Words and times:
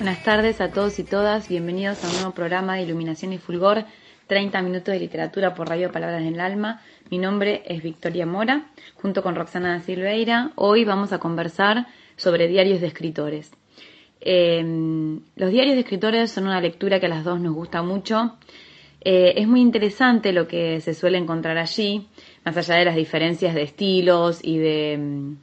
Buenas 0.00 0.24
tardes 0.24 0.62
a 0.62 0.70
todos 0.70 0.98
y 0.98 1.04
todas, 1.04 1.46
bienvenidos 1.46 2.02
a 2.02 2.08
un 2.08 2.14
nuevo 2.14 2.30
programa 2.30 2.74
de 2.74 2.84
Iluminación 2.84 3.34
y 3.34 3.38
Fulgor, 3.38 3.84
30 4.28 4.62
minutos 4.62 4.94
de 4.94 4.98
literatura 4.98 5.54
por 5.54 5.68
Radio 5.68 5.92
Palabras 5.92 6.24
del 6.24 6.40
Alma. 6.40 6.80
Mi 7.10 7.18
nombre 7.18 7.62
es 7.66 7.82
Victoria 7.82 8.24
Mora, 8.24 8.70
junto 8.94 9.22
con 9.22 9.34
Roxana 9.34 9.74
da 9.74 9.80
Silveira. 9.82 10.52
Hoy 10.54 10.86
vamos 10.86 11.12
a 11.12 11.18
conversar 11.18 11.86
sobre 12.16 12.48
diarios 12.48 12.80
de 12.80 12.86
escritores. 12.86 13.52
Eh, 14.22 14.64
los 15.36 15.50
diarios 15.50 15.74
de 15.74 15.80
escritores 15.80 16.30
son 16.30 16.44
una 16.44 16.62
lectura 16.62 16.98
que 16.98 17.04
a 17.04 17.10
las 17.10 17.22
dos 17.22 17.38
nos 17.38 17.52
gusta 17.52 17.82
mucho. 17.82 18.38
Eh, 19.02 19.34
es 19.36 19.46
muy 19.46 19.60
interesante 19.60 20.32
lo 20.32 20.48
que 20.48 20.80
se 20.80 20.94
suele 20.94 21.18
encontrar 21.18 21.58
allí, 21.58 22.08
más 22.42 22.56
allá 22.56 22.76
de 22.76 22.86
las 22.86 22.96
diferencias 22.96 23.54
de 23.54 23.64
estilos 23.64 24.40
y 24.42 24.56
de... 24.56 25.34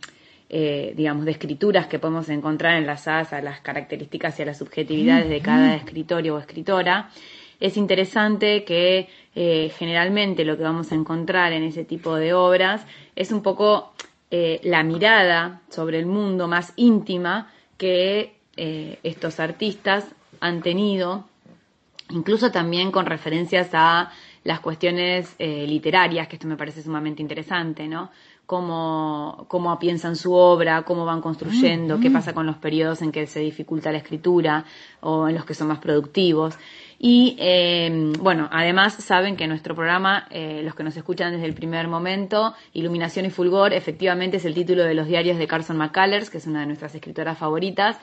eh, 0.49 0.93
digamos, 0.95 1.25
de 1.25 1.31
escrituras 1.31 1.87
que 1.87 1.99
podemos 1.99 2.29
encontrar 2.29 2.77
enlazadas 2.77 3.33
a 3.33 3.41
las 3.41 3.59
características 3.61 4.39
y 4.39 4.43
a 4.43 4.45
las 4.45 4.57
subjetividades 4.57 5.29
de 5.29 5.41
cada 5.41 5.75
escritorio 5.75 6.35
o 6.35 6.39
escritora, 6.39 7.09
es 7.59 7.77
interesante 7.77 8.63
que 8.63 9.09
eh, 9.35 9.71
generalmente 9.77 10.45
lo 10.45 10.57
que 10.57 10.63
vamos 10.63 10.91
a 10.91 10.95
encontrar 10.95 11.53
en 11.53 11.63
ese 11.63 11.83
tipo 11.83 12.15
de 12.15 12.33
obras 12.33 12.85
es 13.15 13.31
un 13.31 13.41
poco 13.41 13.93
eh, 14.29 14.59
la 14.63 14.83
mirada 14.83 15.61
sobre 15.69 15.99
el 15.99 16.05
mundo 16.05 16.47
más 16.47 16.73
íntima 16.75 17.51
que 17.77 18.35
eh, 18.55 18.99
estos 19.03 19.39
artistas 19.39 20.05
han 20.39 20.61
tenido, 20.61 21.25
incluso 22.09 22.51
también 22.51 22.91
con 22.91 23.05
referencias 23.05 23.69
a 23.73 24.11
las 24.43 24.59
cuestiones 24.59 25.35
literarias, 25.39 26.27
que 26.29 26.37
esto 26.37 26.47
me 26.47 26.55
parece 26.55 26.81
sumamente 26.81 27.21
interesante, 27.21 27.85
¿no? 27.87 28.11
Cómo, 28.47 29.45
cómo 29.49 29.77
piensan 29.77 30.15
su 30.15 30.33
obra, 30.33 30.83
cómo 30.83 31.03
van 31.03 31.19
construyendo, 31.19 31.99
qué 31.99 32.09
pasa 32.09 32.33
con 32.33 32.45
los 32.45 32.55
periodos 32.55 33.01
en 33.01 33.11
que 33.11 33.27
se 33.27 33.41
dificulta 33.41 33.91
la 33.91 33.97
escritura 33.97 34.63
o 35.01 35.27
en 35.27 35.35
los 35.35 35.43
que 35.43 35.53
son 35.53 35.67
más 35.67 35.79
productivos. 35.79 36.57
Y 36.99 37.35
eh, 37.39 38.13
bueno, 38.19 38.49
además 38.51 38.95
saben 38.95 39.35
que 39.35 39.47
nuestro 39.47 39.75
programa, 39.75 40.27
eh, 40.31 40.61
los 40.63 40.73
que 40.73 40.83
nos 40.83 40.97
escuchan 40.97 41.31
desde 41.31 41.45
el 41.45 41.53
primer 41.53 41.87
momento, 41.87 42.55
Iluminación 42.73 43.25
y 43.25 43.29
Fulgor, 43.29 43.73
efectivamente 43.73 44.37
es 44.37 44.45
el 44.45 44.55
título 44.55 44.83
de 44.83 44.95
los 44.95 45.07
diarios 45.07 45.37
de 45.37 45.47
Carson 45.47 45.77
McCullers, 45.77 46.29
que 46.31 46.39
es 46.39 46.47
una 46.47 46.61
de 46.61 46.65
nuestras 46.65 46.95
escritoras 46.95 47.37
favoritas, 47.37 47.99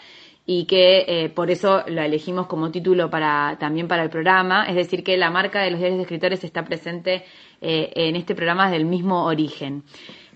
y 0.46 0.66
que 0.66 1.06
eh, 1.08 1.28
por 1.30 1.50
eso 1.50 1.82
lo 1.88 2.02
elegimos 2.02 2.46
como 2.46 2.70
título 2.70 3.10
para 3.10 3.56
también 3.58 3.88
para 3.88 4.04
el 4.04 4.10
programa, 4.10 4.66
es 4.68 4.76
decir, 4.76 5.02
que 5.02 5.16
la 5.16 5.30
marca 5.30 5.62
de 5.62 5.70
los 5.70 5.80
diarios 5.80 5.98
de 5.98 6.02
escritores 6.02 6.44
está 6.44 6.64
presente 6.64 7.24
en 7.66 8.14
este 8.14 8.34
programa 8.34 8.64
desde 8.64 8.76
el 8.76 8.84
mismo 8.84 9.24
origen. 9.24 9.84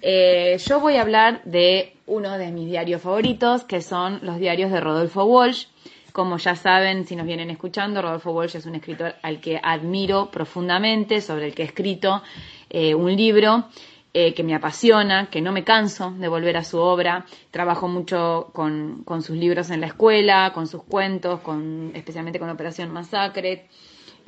Eh, 0.01 0.57
yo 0.65 0.81
voy 0.81 0.97
a 0.97 1.03
hablar 1.03 1.43
de 1.45 1.95
uno 2.07 2.39
de 2.39 2.53
mis 2.53 2.67
diarios 2.67 3.03
favoritos, 3.03 3.65
que 3.65 3.83
son 3.83 4.21
los 4.23 4.39
diarios 4.39 4.71
de 4.71 4.81
Rodolfo 4.81 5.25
Walsh. 5.25 5.67
Como 6.13 6.39
ya 6.39 6.57
saben, 6.57 7.07
si 7.07 7.17
nos 7.17 7.27
vienen 7.27 7.51
escuchando, 7.51 8.01
Rodolfo 8.03 8.33
Walsh 8.33 8.57
es 8.57 8.67
un 8.67 8.75
escritor 8.75 9.15
al 9.23 9.41
que 9.41 9.61
admiro 9.63 10.31
profundamente, 10.31 11.21
sobre 11.21 11.47
el 11.47 11.55
que 11.55 11.63
he 11.63 11.67
escrito 11.67 12.23
eh, 12.71 12.95
un 12.95 13.15
libro 13.15 13.67
eh, 14.15 14.35
que 14.35 14.43
me 14.43 14.55
apasiona, 14.55 15.29
que 15.31 15.41
no 15.41 15.53
me 15.53 15.65
canso 15.65 16.13
de 16.13 16.29
volver 16.29 16.57
a 16.57 16.65
su 16.65 16.79
obra. 16.79 17.27
Trabajo 17.51 17.89
mucho 17.89 18.51
con, 18.53 19.05
sus 19.23 19.37
libros 19.37 19.71
en 19.71 19.81
la 19.81 19.89
escuela, 19.89 20.53
con 20.55 20.67
sus 20.67 20.83
cuentos, 20.85 21.41
con, 21.41 21.93
especialmente 21.95 22.39
con 22.39 22.49
Operación 22.51 22.91
Masacre. 22.91 23.67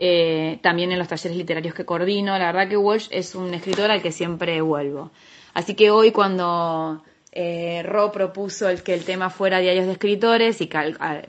eh, 0.02 0.58
también 0.62 0.92
en 0.92 0.98
los 0.98 1.08
talleres 1.08 1.36
literarios 1.36 1.74
que 1.74 1.84
coordino. 1.84 2.38
La 2.38 2.46
verdad 2.52 2.68
que 2.68 2.76
Walsh 2.76 3.08
es 3.10 3.34
un 3.34 3.52
escritor 3.54 3.90
al 3.90 4.02
que 4.02 4.12
siempre 4.12 4.60
vuelvo. 4.60 5.10
Así 5.54 5.74
que 5.74 5.90
hoy 5.90 6.12
cuando 6.12 7.02
eh, 7.32 7.82
Ro 7.84 8.10
propuso 8.10 8.68
el 8.68 8.82
que 8.82 8.94
el 8.94 9.04
tema 9.04 9.30
fuera 9.30 9.58
diarios 9.58 9.86
de 9.86 9.92
escritores 9.92 10.60
y 10.60 10.68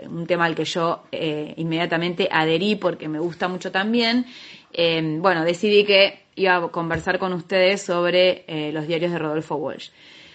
un 0.07 0.25
tema 0.27 0.45
al 0.45 0.55
que 0.55 0.65
yo 0.65 1.03
eh, 1.11 1.53
inmediatamente 1.57 2.27
adherí 2.31 2.75
porque 2.75 3.07
me 3.07 3.19
gusta 3.19 3.47
mucho 3.47 3.71
también, 3.71 4.25
eh, 4.73 5.17
bueno, 5.19 5.43
decidí 5.43 5.85
que 5.85 6.21
iba 6.35 6.55
a 6.55 6.67
conversar 6.69 7.19
con 7.19 7.33
ustedes 7.33 7.81
sobre 7.81 8.45
eh, 8.47 8.71
los 8.71 8.87
diarios 8.87 9.11
de 9.11 9.19
Rodolfo 9.19 9.55
Walsh. 9.55 9.89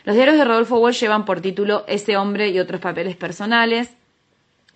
Los 0.05 0.15
diarios 0.15 0.39
de 0.39 0.45
Rodolfo 0.45 0.79
Walsh 0.79 1.01
llevan 1.01 1.25
por 1.25 1.41
título 1.41 1.85
Ese 1.89 2.17
hombre 2.17 2.51
y 2.51 2.59
otros 2.59 2.81
papeles 2.81 3.17
personales, 3.17 3.91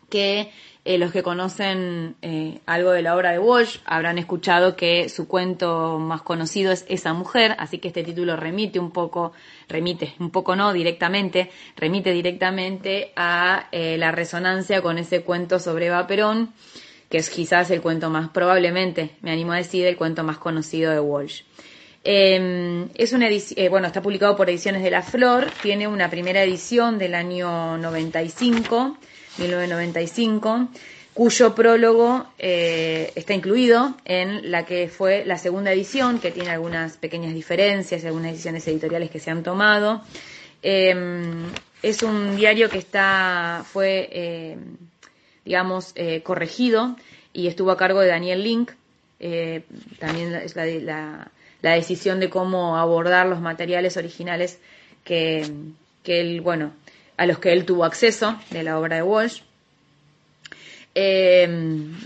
que 0.08 0.50
eh, 0.82 0.96
los 0.96 1.12
que 1.12 1.22
conocen 1.22 2.16
eh, 2.22 2.60
algo 2.64 2.92
de 2.92 3.02
la 3.02 3.14
obra 3.14 3.32
de 3.32 3.38
Walsh 3.38 3.80
habrán 3.84 4.16
escuchado 4.16 4.76
que 4.76 5.10
su 5.10 5.28
cuento 5.28 5.98
más 5.98 6.22
conocido 6.22 6.72
es 6.72 6.86
Esa 6.88 7.12
mujer, 7.12 7.54
así 7.58 7.78
que 7.78 7.88
este 7.88 8.02
título 8.02 8.34
remite 8.36 8.78
un 8.78 8.90
poco, 8.90 9.32
remite, 9.68 10.14
un 10.18 10.30
poco 10.30 10.56
no 10.56 10.72
directamente, 10.72 11.50
remite 11.76 12.12
directamente 12.12 13.12
a 13.14 13.68
eh, 13.72 13.98
la 13.98 14.10
resonancia 14.10 14.80
con 14.80 14.96
ese 14.96 15.20
cuento 15.20 15.58
sobre 15.58 15.86
Eva 15.86 16.06
Perón, 16.06 16.54
que 17.10 17.18
es 17.18 17.28
quizás 17.28 17.70
el 17.70 17.82
cuento 17.82 18.08
más, 18.08 18.30
probablemente, 18.30 19.16
me 19.20 19.32
animo 19.32 19.52
a 19.52 19.56
decir, 19.56 19.84
el 19.86 19.98
cuento 19.98 20.24
más 20.24 20.38
conocido 20.38 20.92
de 20.92 21.00
Walsh. 21.00 21.42
Eh, 22.02 22.88
es 22.94 23.12
una 23.12 23.28
bueno, 23.68 23.86
está 23.86 24.00
publicado 24.00 24.34
por 24.34 24.48
Ediciones 24.48 24.82
de 24.82 24.90
la 24.90 25.02
Flor, 25.02 25.48
tiene 25.60 25.86
una 25.86 26.08
primera 26.08 26.42
edición 26.42 26.96
del 26.96 27.14
año 27.14 27.76
95, 27.76 28.96
1995, 29.38 30.68
cuyo 31.14 31.54
prólogo 31.54 32.26
eh, 32.38 33.12
está 33.14 33.34
incluido 33.34 33.94
en 34.04 34.50
la 34.50 34.64
que 34.64 34.88
fue 34.88 35.24
la 35.24 35.38
segunda 35.38 35.72
edición, 35.72 36.18
que 36.18 36.30
tiene 36.30 36.50
algunas 36.50 36.96
pequeñas 36.96 37.34
diferencias 37.34 38.02
y 38.02 38.06
algunas 38.06 38.32
decisiones 38.32 38.66
editoriales 38.68 39.10
que 39.10 39.20
se 39.20 39.30
han 39.30 39.42
tomado. 39.42 40.02
Eh, 40.62 40.94
es 41.82 42.02
un 42.02 42.36
diario 42.36 42.68
que 42.68 42.78
está, 42.78 43.64
fue, 43.70 44.08
eh, 44.12 44.56
digamos, 45.44 45.92
eh, 45.94 46.22
corregido 46.22 46.96
y 47.32 47.46
estuvo 47.46 47.70
a 47.70 47.76
cargo 47.76 48.00
de 48.00 48.08
Daniel 48.08 48.42
Link. 48.42 48.72
También 49.98 50.34
es 50.34 50.56
la, 50.56 50.64
la, 50.64 51.30
la 51.62 51.72
decisión 51.72 52.20
de 52.20 52.30
cómo 52.30 52.76
abordar 52.78 53.26
los 53.26 53.40
materiales 53.40 53.96
originales 53.96 54.58
que, 55.04 55.50
que 56.02 56.20
él, 56.20 56.40
bueno, 56.40 56.72
a 57.20 57.26
los 57.26 57.38
que 57.38 57.52
él 57.52 57.66
tuvo 57.66 57.84
acceso 57.84 58.40
de 58.48 58.62
la 58.62 58.78
obra 58.78 58.96
de 58.96 59.02
Walsh. 59.02 59.42
Eh, 60.94 61.46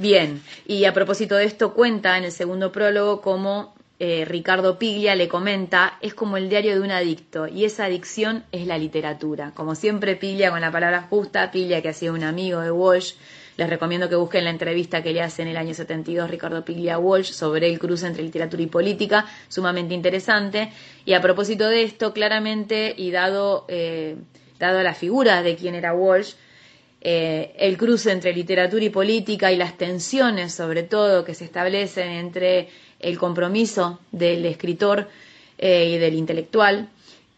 bien, 0.00 0.42
y 0.66 0.86
a 0.86 0.92
propósito 0.92 1.36
de 1.36 1.44
esto 1.44 1.72
cuenta 1.72 2.18
en 2.18 2.24
el 2.24 2.32
segundo 2.32 2.72
prólogo 2.72 3.20
cómo 3.20 3.76
eh, 4.00 4.24
Ricardo 4.24 4.76
Piglia 4.76 5.14
le 5.14 5.28
comenta, 5.28 5.98
es 6.00 6.14
como 6.14 6.36
el 6.36 6.48
diario 6.48 6.74
de 6.74 6.80
un 6.80 6.90
adicto, 6.90 7.46
y 7.46 7.64
esa 7.64 7.84
adicción 7.84 8.42
es 8.50 8.66
la 8.66 8.76
literatura. 8.76 9.52
Como 9.54 9.76
siempre 9.76 10.16
Piglia 10.16 10.50
con 10.50 10.60
la 10.60 10.72
palabra 10.72 11.02
justa, 11.02 11.52
Piglia 11.52 11.80
que 11.80 11.90
ha 11.90 11.92
sido 11.92 12.12
un 12.12 12.24
amigo 12.24 12.60
de 12.60 12.72
Walsh, 12.72 13.12
les 13.56 13.70
recomiendo 13.70 14.08
que 14.08 14.16
busquen 14.16 14.42
la 14.42 14.50
entrevista 14.50 15.00
que 15.04 15.12
le 15.12 15.22
hace 15.22 15.42
en 15.42 15.48
el 15.48 15.56
año 15.56 15.74
72 15.74 16.28
Ricardo 16.28 16.64
Piglia 16.64 16.98
Walsh 16.98 17.30
sobre 17.30 17.70
el 17.70 17.78
cruce 17.78 18.08
entre 18.08 18.24
literatura 18.24 18.64
y 18.64 18.66
política, 18.66 19.26
sumamente 19.46 19.94
interesante. 19.94 20.72
Y 21.04 21.12
a 21.12 21.20
propósito 21.20 21.68
de 21.68 21.84
esto, 21.84 22.12
claramente, 22.12 22.92
y 22.96 23.12
dado, 23.12 23.64
eh, 23.68 24.16
dado 24.72 24.82
la 24.82 24.94
figura 24.94 25.42
de 25.42 25.56
quién 25.56 25.74
era 25.74 25.94
Walsh, 25.94 26.34
eh, 27.06 27.54
el 27.58 27.76
cruce 27.76 28.10
entre 28.12 28.32
literatura 28.32 28.82
y 28.82 28.88
política 28.88 29.52
y 29.52 29.56
las 29.56 29.76
tensiones, 29.76 30.54
sobre 30.54 30.82
todo, 30.84 31.22
que 31.22 31.34
se 31.34 31.44
establecen 31.44 32.08
entre 32.08 32.70
el 32.98 33.18
compromiso 33.18 34.00
del 34.10 34.46
escritor 34.46 35.06
eh, 35.58 35.90
y 35.90 35.98
del 35.98 36.14
intelectual 36.14 36.88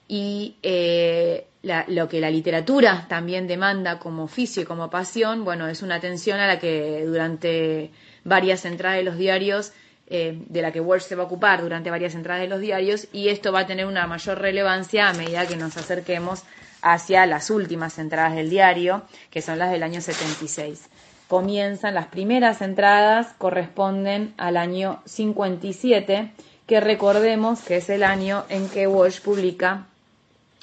y 0.06 0.54
eh, 0.62 1.46
lo 1.88 2.08
que 2.08 2.20
la 2.20 2.30
literatura 2.30 3.06
también 3.08 3.48
demanda 3.48 3.98
como 3.98 4.22
oficio 4.22 4.62
y 4.62 4.64
como 4.64 4.88
pasión, 4.88 5.44
bueno, 5.44 5.66
es 5.66 5.82
una 5.82 5.98
tensión 5.98 6.38
a 6.38 6.46
la 6.46 6.60
que 6.60 7.02
durante 7.04 7.90
varias 8.22 8.64
entradas 8.66 8.98
de 8.98 9.02
los 9.02 9.18
diarios, 9.18 9.72
de 10.08 10.62
la 10.62 10.70
que 10.70 10.80
Walsh 10.80 11.02
se 11.02 11.16
va 11.16 11.24
a 11.24 11.26
ocupar 11.26 11.60
durante 11.62 11.90
varias 11.90 12.14
entradas 12.14 12.42
de 12.42 12.48
los 12.48 12.60
diarios, 12.60 13.08
y 13.12 13.30
esto 13.30 13.50
va 13.50 13.60
a 13.60 13.66
tener 13.66 13.86
una 13.86 14.06
mayor 14.06 14.38
relevancia 14.38 15.08
a 15.08 15.14
medida 15.14 15.48
que 15.48 15.56
nos 15.56 15.76
acerquemos 15.76 16.44
hacia 16.86 17.26
las 17.26 17.50
últimas 17.50 17.98
entradas 17.98 18.36
del 18.36 18.48
diario, 18.48 19.02
que 19.30 19.42
son 19.42 19.58
las 19.58 19.72
del 19.72 19.82
año 19.82 20.00
76. 20.00 20.88
Comienzan 21.26 21.94
las 21.94 22.06
primeras 22.06 22.62
entradas, 22.62 23.34
corresponden 23.38 24.34
al 24.36 24.56
año 24.56 25.02
57, 25.04 26.30
que 26.64 26.80
recordemos 26.80 27.60
que 27.62 27.78
es 27.78 27.90
el 27.90 28.04
año 28.04 28.44
en 28.48 28.68
que 28.68 28.86
Walsh 28.86 29.20
publica 29.20 29.86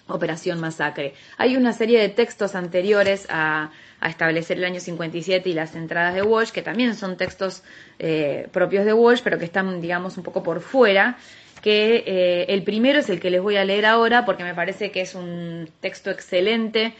Operación 0.07 0.61
Masacre. 0.61 1.13
Hay 1.37 1.57
una 1.57 1.73
serie 1.73 1.99
de 1.99 2.07
textos 2.07 2.55
anteriores 2.55 3.27
a, 3.29 3.71
establecer 4.01 4.57
el 4.57 4.65
año 4.65 4.81
57 4.81 5.49
y 5.49 5.53
las 5.53 5.75
entradas 5.75 6.13
de 6.13 6.21
Walsh, 6.21 6.51
que 6.51 6.61
también 6.61 6.95
son 6.95 7.15
textos 7.15 7.63
eh, 7.99 8.49
propios 8.51 8.85
de 8.85 8.91
Walsh, 8.93 9.21
pero 9.23 9.39
que 9.39 9.45
están, 9.45 9.79
digamos, 9.79 10.17
un 10.17 10.23
poco 10.23 10.43
por 10.43 10.59
fuera, 10.59 11.17
que 11.63 12.03
eh, 12.05 12.45
el 12.49 12.63
primero 12.63 12.99
es 12.99 13.09
el 13.09 13.21
que 13.21 13.29
les 13.29 13.41
voy 13.41 13.55
a 13.55 13.63
leer 13.63 13.85
ahora, 13.85 14.25
porque 14.25 14.43
me 14.43 14.53
parece 14.53 14.91
que 14.91 14.99
es 14.99 15.15
un 15.15 15.69
texto 15.79 16.11
excelente 16.11 16.93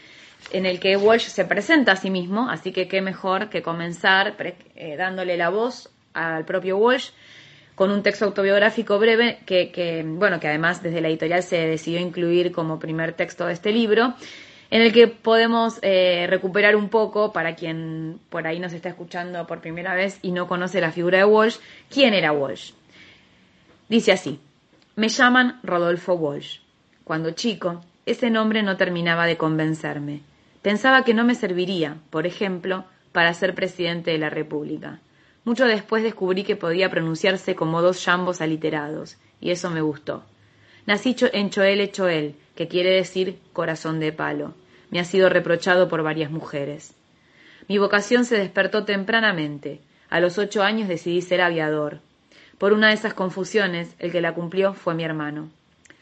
en 0.52 0.64
el 0.64 0.80
que 0.80 0.96
Walsh 0.96 1.26
se 1.26 1.44
presenta 1.44 1.92
a 1.92 1.96
sí 1.96 2.08
mismo, 2.08 2.48
así 2.48 2.72
que 2.72 2.88
qué 2.88 3.02
mejor 3.02 3.50
que 3.50 3.62
comenzar 3.62 4.34
eh, 4.74 4.96
dándole 4.96 5.36
la 5.36 5.50
voz 5.50 5.90
al 6.14 6.46
propio 6.46 6.78
Walsh 6.78 7.10
con 7.74 7.90
un 7.90 8.02
texto 8.02 8.24
autobiográfico 8.24 8.98
breve 8.98 9.38
que, 9.44 10.02
bueno, 10.06 10.40
que 10.40 10.48
además 10.48 10.82
desde 10.82 11.02
la 11.02 11.08
editorial 11.08 11.42
se 11.42 11.58
decidió 11.66 12.00
incluir 12.00 12.50
como 12.50 12.78
primer 12.78 13.12
texto 13.12 13.46
de 13.46 13.52
este 13.52 13.70
libro, 13.70 14.14
en 14.70 14.80
el 14.80 14.94
que 14.94 15.08
podemos 15.08 15.78
eh, 15.82 16.26
recuperar 16.30 16.74
un 16.74 16.88
poco, 16.88 17.32
para 17.32 17.54
quien 17.54 18.18
por 18.30 18.46
ahí 18.46 18.60
nos 18.60 18.72
está 18.72 18.88
escuchando 18.88 19.46
por 19.46 19.60
primera 19.60 19.94
vez 19.94 20.18
y 20.22 20.32
no 20.32 20.48
conoce 20.48 20.80
la 20.80 20.90
figura 20.90 21.18
de 21.18 21.24
Walsh, 21.26 21.56
quién 21.90 22.14
era 22.14 22.32
Walsh. 22.32 22.72
Dice 23.88 24.12
así, 24.12 24.40
me 24.96 25.08
llaman 25.08 25.58
Rodolfo 25.62 26.14
Walsh. 26.14 26.58
Cuando 27.02 27.32
chico, 27.32 27.84
ese 28.06 28.30
nombre 28.30 28.62
no 28.62 28.76
terminaba 28.76 29.26
de 29.26 29.36
convencerme. 29.36 30.20
Pensaba 30.62 31.04
que 31.04 31.14
no 31.14 31.24
me 31.24 31.34
serviría, 31.34 31.96
por 32.10 32.26
ejemplo, 32.26 32.84
para 33.12 33.34
ser 33.34 33.54
presidente 33.54 34.12
de 34.12 34.18
la 34.18 34.30
República. 34.30 35.00
Mucho 35.44 35.66
después 35.66 36.02
descubrí 36.02 36.44
que 36.44 36.56
podía 36.56 36.90
pronunciarse 36.90 37.54
como 37.54 37.82
dos 37.82 38.04
yambos 38.04 38.40
aliterados, 38.40 39.18
y 39.40 39.50
eso 39.50 39.68
me 39.70 39.82
gustó. 39.82 40.24
Nací 40.86 41.16
en 41.32 41.50
Choel 41.50 41.90
Choel, 41.90 42.36
que 42.54 42.68
quiere 42.68 42.90
decir 42.90 43.38
corazón 43.52 44.00
de 44.00 44.12
palo. 44.12 44.54
Me 44.90 45.00
ha 45.00 45.04
sido 45.04 45.28
reprochado 45.28 45.88
por 45.88 46.02
varias 46.02 46.30
mujeres. 46.30 46.94
Mi 47.68 47.78
vocación 47.78 48.24
se 48.24 48.38
despertó 48.38 48.84
tempranamente. 48.84 49.80
A 50.08 50.20
los 50.20 50.38
ocho 50.38 50.62
años 50.62 50.88
decidí 50.88 51.20
ser 51.20 51.40
aviador. 51.40 52.00
Por 52.58 52.72
una 52.72 52.88
de 52.88 52.94
esas 52.94 53.14
confusiones, 53.14 53.94
el 53.98 54.12
que 54.12 54.20
la 54.20 54.34
cumplió 54.34 54.74
fue 54.74 54.94
mi 54.94 55.04
hermano. 55.04 55.50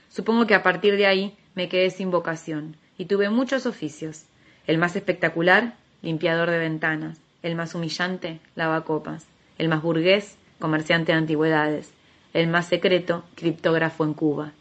Supongo 0.08 0.46
que 0.46 0.54
a 0.54 0.62
partir 0.62 0.96
de 0.96 1.06
ahí 1.06 1.36
me 1.54 1.68
quedé 1.68 1.90
sin 1.90 2.10
vocación, 2.10 2.76
y 2.98 3.06
tuve 3.06 3.30
muchos 3.30 3.66
oficios. 3.66 4.24
El 4.66 4.78
más 4.78 4.94
espectacular, 4.96 5.74
limpiador 6.02 6.50
de 6.50 6.58
ventanas. 6.58 7.18
El 7.42 7.56
más 7.56 7.74
humillante, 7.74 8.38
lavacopas 8.54 9.26
el 9.58 9.68
más 9.68 9.82
burgués, 9.82 10.36
comerciante 10.58 11.12
de 11.12 11.18
antigüedades, 11.18 11.92
el 12.32 12.48
más 12.48 12.66
secreto, 12.66 13.24
criptógrafo 13.36 14.04
en 14.04 14.14
Cuba. 14.14 14.52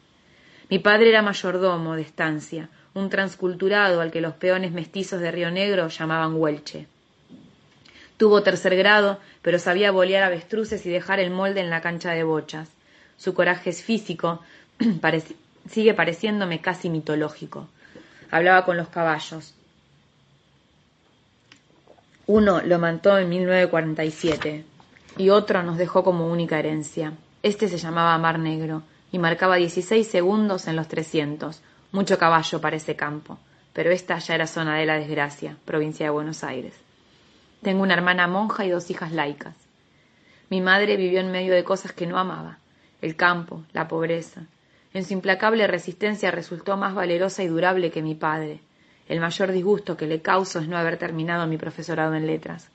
Mi 0.70 0.78
padre 0.78 1.10
era 1.10 1.22
mayordomo 1.22 1.96
de 1.96 2.04
estancia, 2.04 2.70
un 2.94 3.10
transculturado 3.10 4.02
al 4.02 4.12
que 4.12 4.22
los 4.22 4.34
peones 4.34 4.72
mestizos 4.72 5.20
de 5.20 5.32
Río 5.32 5.50
Negro 5.50 5.88
llamaban 5.88 6.36
huelche. 6.36 6.88
Tuvo 8.22 8.44
tercer 8.44 8.76
grado, 8.76 9.18
pero 9.42 9.58
sabía 9.58 9.90
bolear 9.90 10.22
avestruces 10.22 10.86
y 10.86 10.92
dejar 10.92 11.20
el 11.20 11.32
molde 11.32 11.60
en 11.60 11.72
la 11.72 11.82
cancha 11.82 12.12
de 12.12 12.24
bochas. 12.24 12.70
Su 13.18 13.34
coraje 13.34 13.72
es 13.72 13.82
físico, 13.82 14.42
sigue 15.68 15.96
pareciéndome 15.96 16.62
casi 16.62 16.92
mitológico. 16.92 17.68
Hablaba 18.30 18.64
con 18.64 18.78
los 18.78 18.90
caballos. 18.90 19.56
Uno 22.28 22.62
lo 22.62 22.78
mantó 22.78 23.18
en 23.18 23.28
1947, 23.28 24.66
y 25.18 25.30
otro 25.32 25.64
nos 25.64 25.80
dejó 25.80 26.04
como 26.04 26.28
única 26.28 26.60
herencia. 26.60 27.14
Este 27.42 27.68
se 27.70 27.80
llamaba 27.80 28.16
Mar 28.20 28.38
Negro 28.38 28.84
y 29.12 29.18
marcaba 29.18 29.56
16 29.56 30.08
segundos 30.08 30.68
en 30.68 30.76
los 30.76 30.88
300. 30.88 31.60
Mucho 31.92 32.20
caballo 32.20 32.62
para 32.62 32.76
ese 32.76 32.96
campo, 32.96 33.40
pero 33.74 33.90
esta 33.90 34.20
ya 34.20 34.36
era 34.36 34.46
zona 34.46 34.78
de 34.78 34.86
la 34.86 35.00
desgracia, 35.00 35.58
provincia 35.66 36.06
de 36.06 36.12
Buenos 36.12 36.44
Aires. 36.44 36.76
Tengo 37.62 37.84
una 37.84 37.94
hermana 37.94 38.28
monja 38.28 38.66
y 38.66 38.70
dos 38.70 38.90
hijas 38.90 39.12
laicas. 39.12 39.56
Mi 40.50 40.62
madre 40.62 40.98
vivió 40.98 41.20
en 41.20 41.32
medio 41.32 41.54
de 41.54 41.64
cosas 41.64 41.94
que 41.94 42.08
no 42.08 42.18
amaba, 42.18 42.58
el 43.02 43.16
campo, 43.16 43.64
la 43.72 43.88
pobreza. 43.88 44.42
En 44.94 45.06
su 45.06 45.14
implacable 45.14 45.68
resistencia 45.68 46.32
resultó 46.32 46.76
más 46.76 46.96
valerosa 46.96 47.44
y 47.44 47.48
durable 47.48 47.92
que 47.92 48.02
mi 48.02 48.16
padre. 48.16 48.60
El 49.08 49.20
mayor 49.20 49.52
disgusto 49.52 49.96
que 49.96 50.08
le 50.08 50.22
causo 50.22 50.60
es 50.60 50.68
no 50.68 50.78
haber 50.78 50.98
terminado 50.98 51.46
mi 51.48 51.58
profesorado 51.58 52.16
en 52.16 52.28
letras. 52.28 52.68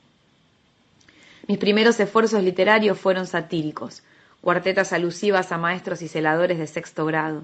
Mis 1.49 1.59
primeros 1.59 1.99
esfuerzos 2.01 2.43
literarios 2.43 2.99
fueron 2.99 3.27
satíricos, 3.27 4.03
cuartetas 4.41 4.93
alusivas 4.93 5.51
a 5.53 5.59
maestros 5.59 6.01
y 6.03 6.09
celadores 6.09 6.59
de 6.59 6.67
sexto 6.67 7.05
grado. 7.07 7.43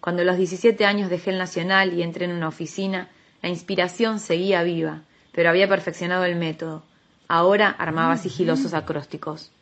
Cuando 0.00 0.22
a 0.22 0.24
los 0.26 0.36
17 0.36 0.84
años 0.84 1.10
dejé 1.10 1.30
el 1.30 1.38
Nacional 1.38 1.94
y 1.94 2.02
entré 2.02 2.26
en 2.26 2.32
una 2.32 2.48
oficina, 2.48 3.08
la 3.42 3.48
inspiración 3.48 4.20
seguía 4.20 4.62
viva, 4.62 5.02
pero 5.36 5.50
había 5.50 5.68
perfeccionado 5.68 6.24
el 6.24 6.34
método. 6.34 6.82
Ahora 7.28 7.68
armaba 7.68 8.16
sigilosos 8.16 8.72
acrósticos. 8.72 9.52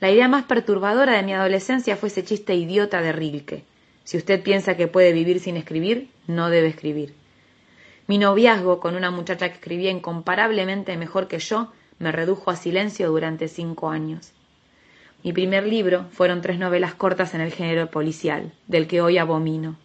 La 0.00 0.10
idea 0.10 0.26
más 0.26 0.44
perturbadora 0.44 1.12
de 1.12 1.22
mi 1.22 1.34
adolescencia 1.34 1.96
fue 1.96 2.08
ese 2.08 2.24
chiste 2.24 2.54
idiota 2.54 3.02
de 3.02 3.12
Rilke. 3.12 3.64
Si 4.04 4.16
usted 4.16 4.42
piensa 4.42 4.74
que 4.74 4.88
puede 4.88 5.12
vivir 5.12 5.40
sin 5.40 5.58
escribir, 5.58 6.08
no 6.26 6.48
debe 6.48 6.68
escribir. 6.68 7.12
Mi 8.06 8.16
noviazgo 8.16 8.80
con 8.80 8.96
una 8.96 9.10
muchacha 9.10 9.48
que 9.48 9.56
escribía 9.56 9.90
incomparablemente 9.90 10.96
mejor 10.96 11.28
que 11.28 11.40
yo 11.40 11.70
me 11.98 12.10
redujo 12.10 12.50
a 12.50 12.56
silencio 12.56 13.10
durante 13.10 13.48
cinco 13.48 13.90
años. 13.90 14.32
Mi 15.24 15.34
primer 15.34 15.66
libro 15.66 16.06
fueron 16.12 16.40
tres 16.40 16.58
novelas 16.58 16.94
cortas 16.94 17.34
en 17.34 17.42
el 17.42 17.52
género 17.52 17.90
policial, 17.90 18.54
del 18.66 18.86
que 18.86 19.02
hoy 19.02 19.18
abomino. 19.18 19.76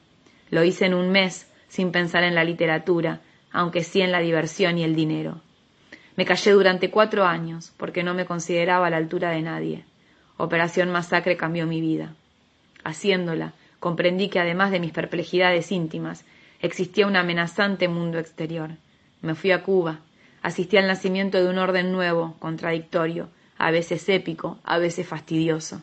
Lo 0.52 0.64
hice 0.64 0.86
en 0.86 0.94
un 0.94 1.10
mes, 1.10 1.48
sin 1.68 1.92
pensar 1.92 2.24
en 2.24 2.36
la 2.36 2.46
literatura, 2.46 3.20
aunque 3.54 3.84
sí 3.84 4.02
en 4.02 4.12
la 4.12 4.20
diversión 4.20 4.78
y 4.78 4.84
el 4.84 4.96
dinero. 4.96 5.40
Me 6.18 6.26
callé 6.26 6.52
durante 6.52 6.90
cuatro 6.90 7.26
años, 7.26 7.72
porque 7.78 8.04
no 8.04 8.14
me 8.14 8.26
consideraba 8.26 8.88
a 8.88 8.90
la 8.90 8.98
altura 8.98 9.30
de 9.30 9.42
nadie. 9.42 9.86
Operación 10.38 10.92
Masacre 10.92 11.38
cambió 11.38 11.66
mi 11.66 11.80
vida. 11.80 12.14
Haciéndola, 12.84 13.54
comprendí 13.80 14.28
que 14.28 14.40
además 14.40 14.72
de 14.72 14.80
mis 14.80 14.92
perplejidades 14.92 15.72
íntimas, 15.72 16.26
existía 16.62 17.08
un 17.08 17.16
amenazante 17.16 17.88
mundo 17.88 18.20
exterior. 18.20 18.72
Me 19.22 19.36
fui 19.36 19.52
a 19.52 19.64
Cuba, 19.64 20.00
asistí 20.42 20.78
al 20.78 20.88
nacimiento 20.88 21.42
de 21.42 21.50
un 21.50 21.58
orden 21.58 21.92
nuevo, 21.92 22.36
contradictorio, 22.40 23.30
a 23.58 23.72
veces 23.72 24.10
épico, 24.10 24.60
a 24.64 24.80
veces 24.80 25.08
fastidioso. 25.08 25.82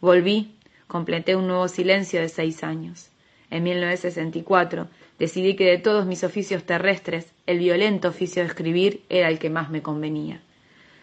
Volví, 0.00 0.56
completé 0.86 1.36
un 1.36 1.46
nuevo 1.46 1.68
silencio 1.68 2.20
de 2.20 2.28
seis 2.28 2.64
años. 2.64 3.10
En 3.50 3.62
1964 3.62 4.88
decidí 5.18 5.56
que 5.56 5.64
de 5.64 5.78
todos 5.78 6.06
mis 6.06 6.24
oficios 6.24 6.64
terrestres, 6.64 7.32
el 7.46 7.58
violento 7.58 8.08
oficio 8.08 8.42
de 8.42 8.48
escribir 8.48 9.02
era 9.08 9.28
el 9.28 9.38
que 9.38 9.50
más 9.50 9.70
me 9.70 9.82
convenía. 9.82 10.40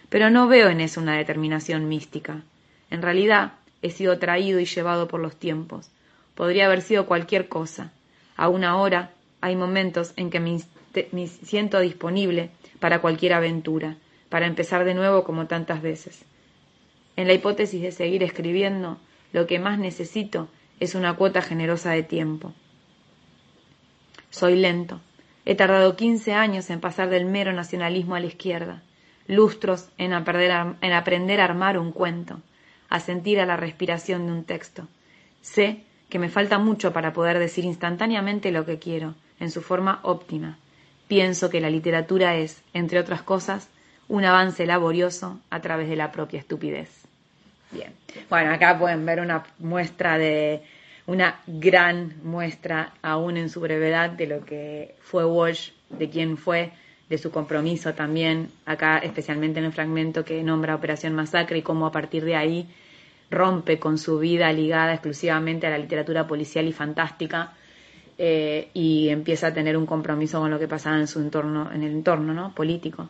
Pero 0.09 0.29
no 0.29 0.47
veo 0.47 0.69
en 0.69 0.81
eso 0.81 1.01
una 1.01 1.17
determinación 1.17 1.87
mística. 1.87 2.43
En 2.89 3.01
realidad, 3.01 3.53
he 3.81 3.89
sido 3.89 4.19
traído 4.19 4.59
y 4.59 4.65
llevado 4.65 5.07
por 5.07 5.19
los 5.19 5.35
tiempos. 5.35 5.89
Podría 6.35 6.65
haber 6.65 6.81
sido 6.81 7.05
cualquier 7.05 7.47
cosa. 7.47 7.91
Aún 8.35 8.63
ahora 8.63 9.11
hay 9.41 9.55
momentos 9.55 10.13
en 10.15 10.29
que 10.29 10.39
me, 10.39 10.59
me 11.11 11.27
siento 11.27 11.79
disponible 11.79 12.49
para 12.79 13.01
cualquier 13.01 13.33
aventura, 13.33 13.97
para 14.29 14.47
empezar 14.47 14.85
de 14.85 14.93
nuevo 14.93 15.23
como 15.23 15.47
tantas 15.47 15.81
veces. 15.81 16.23
En 17.15 17.27
la 17.27 17.33
hipótesis 17.33 17.81
de 17.81 17.91
seguir 17.91 18.23
escribiendo, 18.23 18.97
lo 19.31 19.47
que 19.47 19.59
más 19.59 19.77
necesito 19.77 20.47
es 20.79 20.95
una 20.95 21.15
cuota 21.15 21.41
generosa 21.41 21.91
de 21.91 22.03
tiempo. 22.03 22.53
Soy 24.33 24.55
lento. 24.55 24.99
He 25.45 25.53
tardado 25.53 25.95
quince 25.95 26.33
años 26.33 26.71
en 26.71 26.79
pasar 26.79 27.09
del 27.09 27.25
mero 27.25 27.53
nacionalismo 27.53 28.15
a 28.15 28.19
la 28.19 28.25
izquierda, 28.25 28.81
lustros 29.27 29.89
en, 29.99 30.11
en 30.11 30.93
aprender 30.93 31.39
a 31.39 31.45
armar 31.45 31.77
un 31.77 31.91
cuento, 31.91 32.41
a 32.89 32.99
sentir 32.99 33.39
a 33.39 33.45
la 33.45 33.57
respiración 33.57 34.25
de 34.25 34.31
un 34.31 34.43
texto. 34.43 34.87
Sé 35.41 35.83
que 36.09 36.17
me 36.17 36.29
falta 36.29 36.57
mucho 36.57 36.93
para 36.93 37.13
poder 37.13 37.37
decir 37.37 37.63
instantáneamente 37.63 38.51
lo 38.51 38.65
que 38.65 38.79
quiero, 38.79 39.13
en 39.39 39.51
su 39.51 39.61
forma 39.61 39.99
óptima, 40.01 40.57
Pienso 41.07 41.51
que 41.51 41.61
la 41.61 41.69
literatura 41.69 42.37
es, 42.37 42.63
entre 42.73 42.99
otras 42.99 43.21
cosas, 43.21 43.69
un 44.07 44.25
avance 44.25 44.65
laborioso 44.65 45.39
a 45.51 45.61
través 45.61 45.87
de 45.87 45.95
la 45.95 46.11
propia 46.11 46.39
estupidez. 46.39 46.89
Bien, 47.69 47.93
bueno, 48.31 48.51
acá 48.51 48.79
pueden 48.79 49.05
ver 49.05 49.19
una 49.19 49.43
muestra 49.59 50.17
de, 50.17 50.63
una 51.05 51.41
gran 51.47 52.15
muestra, 52.23 52.93
aún 53.01 53.37
en 53.37 53.49
su 53.49 53.59
brevedad, 53.59 54.11
de 54.11 54.27
lo 54.27 54.45
que 54.45 54.95
fue 55.01 55.25
Walsh, 55.25 55.71
de 55.89 56.09
quién 56.09 56.37
fue, 56.37 56.71
de 57.09 57.17
su 57.17 57.31
compromiso 57.31 57.93
también, 57.93 58.49
acá 58.65 58.97
especialmente 58.99 59.59
en 59.59 59.65
el 59.65 59.73
fragmento 59.73 60.23
que 60.23 60.41
nombra 60.43 60.75
Operación 60.75 61.13
Masacre 61.13 61.59
y 61.59 61.61
cómo 61.61 61.85
a 61.85 61.91
partir 61.91 62.23
de 62.23 62.35
ahí 62.35 62.67
rompe 63.29 63.79
con 63.79 63.97
su 63.97 64.19
vida 64.19 64.51
ligada 64.53 64.93
exclusivamente 64.93 65.67
a 65.67 65.69
la 65.69 65.77
literatura 65.77 66.27
policial 66.27 66.67
y 66.67 66.71
fantástica 66.71 67.53
eh, 68.17 68.69
y 68.73 69.09
empieza 69.09 69.47
a 69.47 69.53
tener 69.53 69.75
un 69.75 69.85
compromiso 69.85 70.39
con 70.39 70.51
lo 70.51 70.59
que 70.59 70.67
pasaba 70.67 70.97
en 70.97 71.07
su 71.07 71.19
entorno, 71.19 71.71
en 71.71 71.83
el 71.83 71.91
entorno 71.91 72.33
¿no? 72.33 72.53
político. 72.53 73.09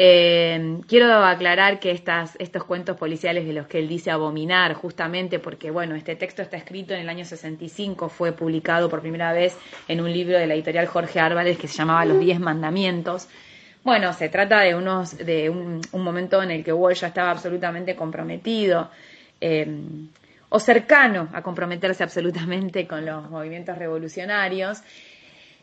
Eh, 0.00 0.78
quiero 0.86 1.12
aclarar 1.24 1.80
que 1.80 1.90
estos 1.90 2.64
cuentos 2.64 2.96
policiales 2.96 3.44
de 3.44 3.52
los 3.52 3.66
que 3.66 3.80
él 3.80 3.88
dice 3.88 4.12
abominar, 4.12 4.74
justamente 4.74 5.40
porque, 5.40 5.72
bueno, 5.72 5.96
este 5.96 6.14
texto 6.14 6.40
está 6.40 6.56
escrito 6.56 6.94
en 6.94 7.00
el 7.00 7.08
año 7.08 7.24
65, 7.24 8.08
fue 8.08 8.30
publicado 8.30 8.88
por 8.88 9.00
primera 9.00 9.32
vez 9.32 9.58
en 9.88 10.00
un 10.00 10.12
libro 10.12 10.38
de 10.38 10.46
la 10.46 10.54
editorial 10.54 10.86
Jorge 10.86 11.18
Álvarez 11.18 11.58
que 11.58 11.66
se 11.66 11.78
llamaba 11.78 12.04
Los 12.04 12.20
Diez 12.20 12.38
Mandamientos. 12.38 13.26
Bueno, 13.82 14.12
se 14.12 14.28
trata 14.28 14.60
de, 14.60 14.76
unos, 14.76 15.18
de 15.18 15.50
un, 15.50 15.80
momento 15.94 16.40
en 16.44 16.52
el 16.52 16.62
que 16.62 16.72
Walsh 16.72 17.00
ya 17.00 17.08
estaba 17.08 17.32
absolutamente 17.32 17.96
comprometido. 17.96 18.90
Eh, 19.40 19.66
o 20.48 20.60
cercano 20.60 21.28
a 21.32 21.42
comprometerse 21.42 22.04
absolutamente 22.04 22.86
con 22.86 23.04
los 23.04 23.28
movimientos 23.28 23.76
revolucionarios. 23.76 24.80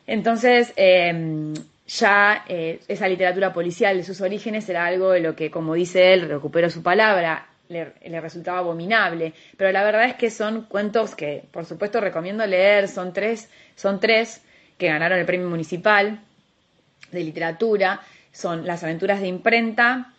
Entonces, 0.05 0.73
eh, 0.75 1.53
ya 1.87 2.43
eh, 2.47 2.79
esa 2.87 3.07
literatura 3.07 3.53
policial 3.53 3.97
de 3.97 4.03
sus 4.03 4.21
orígenes 4.21 4.67
era 4.69 4.85
algo 4.85 5.11
de 5.11 5.19
lo 5.19 5.35
que, 5.35 5.51
como 5.51 5.75
dice 5.75 6.13
él, 6.13 6.27
recuperó 6.27 6.69
su 6.69 6.81
palabra, 6.81 7.47
le, 7.69 7.93
resultaba 8.21 8.59
abominable. 8.59 9.33
Pero 9.57 9.71
la 9.71 9.83
verdad 9.83 10.05
es 10.05 10.15
que 10.15 10.31
son 10.31 10.63
cuentos 10.63 11.15
que, 11.15 11.43
por 11.51 11.65
supuesto, 11.65 12.01
recomiendo 12.01 12.45
leer. 12.45 12.87
Son 12.87 13.13
tres, 13.13 13.49
son 13.75 13.99
tres 13.99 14.41
que 14.77 14.87
ganaron 14.87 15.19
el 15.19 15.25
premio 15.25 15.47
municipal 15.47 16.19
de 17.11 17.23
literatura. 17.23 18.01
Son 18.31 18.65
Las 18.65 18.83
aventuras 18.83 19.21
de 19.21 19.27
imprenta, 19.27 20.11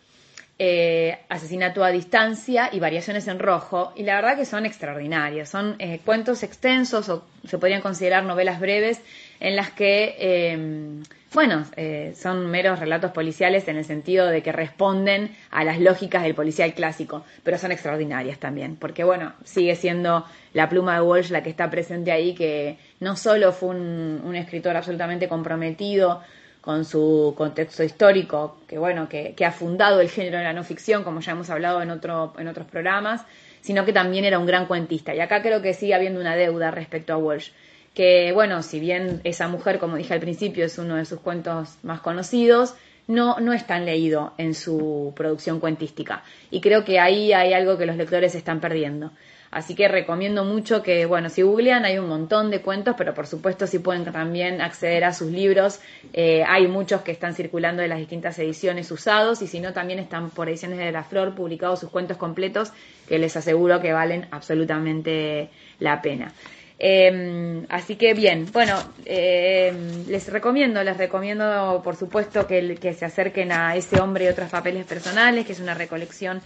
eh, 0.57 1.19
Asesinato 1.29 1.83
a 1.83 1.89
distancia 1.89 2.69
y 2.71 2.79
Variaciones 2.79 3.27
en 3.27 3.39
rojo. 3.39 3.91
Y 3.95 4.03
la 4.03 4.15
verdad 4.15 4.37
que 4.37 4.45
son 4.45 4.65
extraordinarios. 4.65 5.49
Son 5.49 5.75
eh, 5.79 5.99
cuentos 6.03 6.43
extensos 6.43 7.09
o 7.09 7.25
se 7.45 7.57
podrían 7.57 7.81
considerar 7.81 8.23
novelas 8.23 8.59
breves 8.59 9.01
en 9.39 9.55
las 9.55 9.71
que, 9.71 10.15
em, 10.19 11.03
bueno, 11.33 11.65
eh, 11.75 12.13
son 12.15 12.49
meros 12.49 12.79
relatos 12.79 13.11
policiales 13.11 13.67
en 13.67 13.77
el 13.77 13.85
sentido 13.85 14.27
de 14.27 14.41
que 14.41 14.51
responden 14.51 15.35
a 15.51 15.63
las 15.63 15.79
lógicas 15.79 16.23
del 16.23 16.35
policial 16.35 16.73
clásico, 16.73 17.25
pero 17.43 17.57
son 17.57 17.71
extraordinarias 17.71 18.39
también, 18.39 18.75
porque, 18.75 19.03
bueno, 19.03 19.33
sigue 19.43 19.75
siendo 19.75 20.25
la 20.53 20.69
pluma 20.69 20.95
de 20.95 21.01
Walsh 21.01 21.29
la 21.29 21.43
que 21.43 21.49
está 21.49 21.69
presente 21.69 22.11
ahí, 22.11 22.33
que 22.33 22.77
no 22.99 23.15
solo 23.15 23.51
fue 23.51 23.69
un, 23.69 24.35
escritor 24.35 24.75
absolutamente 24.75 25.27
comprometido 25.27 26.21
con 26.61 26.85
su 26.85 27.33
contexto 27.37 27.83
histórico, 27.83 28.59
que 28.67 28.77
bueno, 28.77 29.07
que, 29.07 29.33
que, 29.35 29.45
ha 29.45 29.51
fundado 29.51 30.01
el 30.01 30.09
género 30.09 30.37
de 30.37 30.43
la 30.43 30.53
no 30.53 30.63
ficción, 30.63 31.03
como 31.03 31.21
ya 31.21 31.31
hemos 31.31 31.49
hablado 31.49 31.81
en, 31.81 31.91
otro, 31.91 32.33
en 32.37 32.47
otros 32.47 32.67
programas, 32.67 33.25
sino 33.61 33.85
que 33.85 33.93
también 33.93 34.25
era 34.25 34.39
un 34.39 34.45
gran 34.45 34.65
cuentista. 34.65 35.13
Y 35.13 35.19
acá 35.19 35.41
creo 35.41 35.61
que 35.61 35.73
sigue 35.73 35.93
habiendo 35.93 36.19
una 36.19 36.35
deuda 36.35 36.71
respecto 36.71 37.13
a 37.13 37.17
Walsh 37.17 37.51
que, 37.97 38.31
bueno, 38.31 38.61
si 38.61 38.79
bien 38.79 39.21
esa 39.23 39.47
mujer, 39.47 39.79
como 39.79 39.95
dije 39.95 40.13
al 40.13 40.19
principio, 40.19 40.63
es 40.63 40.77
uno 40.77 40.97
de 40.97 41.05
sus 41.05 41.19
cuentos 41.19 41.79
más 41.81 41.99
conocidos, 41.99 42.75
no, 43.07 43.39
no 43.39 43.53
es 43.53 43.65
tan 43.65 43.87
leído 43.87 44.33
en 44.37 44.53
su 44.53 45.13
producción 45.15 45.59
cuentística. 45.59 46.21
Y 46.51 46.61
creo 46.61 46.85
que 46.85 46.99
ahí 46.99 47.33
hay 47.33 47.53
algo 47.53 47.75
que 47.75 47.87
los 47.87 47.95
lectores 47.95 48.35
están 48.35 48.59
perdiendo. 48.59 49.13
Así 49.49 49.73
que 49.73 49.87
recomiendo 49.87 50.45
mucho 50.45 50.83
que, 50.83 51.07
bueno, 51.07 51.29
si 51.29 51.41
googlean 51.41 51.85
hay 51.85 51.97
un 51.97 52.07
montón 52.07 52.51
de 52.51 52.61
cuentos, 52.61 52.93
pero 52.95 53.15
por 53.15 53.25
supuesto 53.25 53.65
si 53.65 53.79
pueden 53.79 54.05
también 54.05 54.61
acceder 54.61 55.03
a 55.03 55.11
sus 55.11 55.31
libros. 55.31 55.79
Eh, 56.13 56.43
hay 56.47 56.67
muchos 56.67 57.01
que 57.01 57.11
están 57.11 57.33
circulando 57.33 57.81
de 57.81 57.87
las 57.87 57.97
distintas 57.97 58.37
ediciones 58.37 58.91
usados 58.91 59.41
y 59.41 59.47
si 59.47 59.59
no 59.59 59.73
también 59.73 59.97
están 59.97 60.29
por 60.29 60.49
ediciones 60.49 60.77
de 60.77 60.91
La 60.91 61.03
Flor 61.03 61.33
publicados 61.33 61.79
sus 61.79 61.89
cuentos 61.89 62.17
completos 62.17 62.71
que 63.09 63.17
les 63.17 63.35
aseguro 63.35 63.81
que 63.81 63.91
valen 63.91 64.27
absolutamente 64.29 65.49
la 65.79 65.99
pena. 66.03 66.31
Em, 66.79 67.65
así 67.69 67.95
que 67.95 68.13
bien, 68.13 68.47
bueno, 68.51 68.77
em, 69.05 70.05
les 70.07 70.27
recomiendo, 70.27 70.83
les 70.83 70.95
recomiendo 70.95 71.81
por 71.83 71.95
supuesto 71.95 72.45
que, 72.45 72.93
se 72.93 73.05
acerquen 73.05 73.51
a 73.51 73.75
ese 73.75 73.99
hombre 73.99 74.25
y 74.25 74.27
otros 74.27 74.49
papeles 74.49 74.85
personales, 74.85 75.45
que 75.45 75.53
es 75.53 75.59
una 75.59 75.73
recolección 75.73 76.41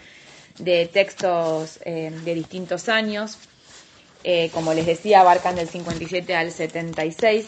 de 0.57 0.87
textos 0.87 1.79
em, 1.83 2.23
de 2.23 2.33
distintos 2.33 2.87
años. 2.87 3.37
Eh, 4.23 4.51
como 4.53 4.73
les 4.73 4.85
decía, 4.85 5.21
abarcan 5.21 5.55
del 5.55 5.67
57 5.67 6.35
al 6.35 6.51
76. 6.51 7.47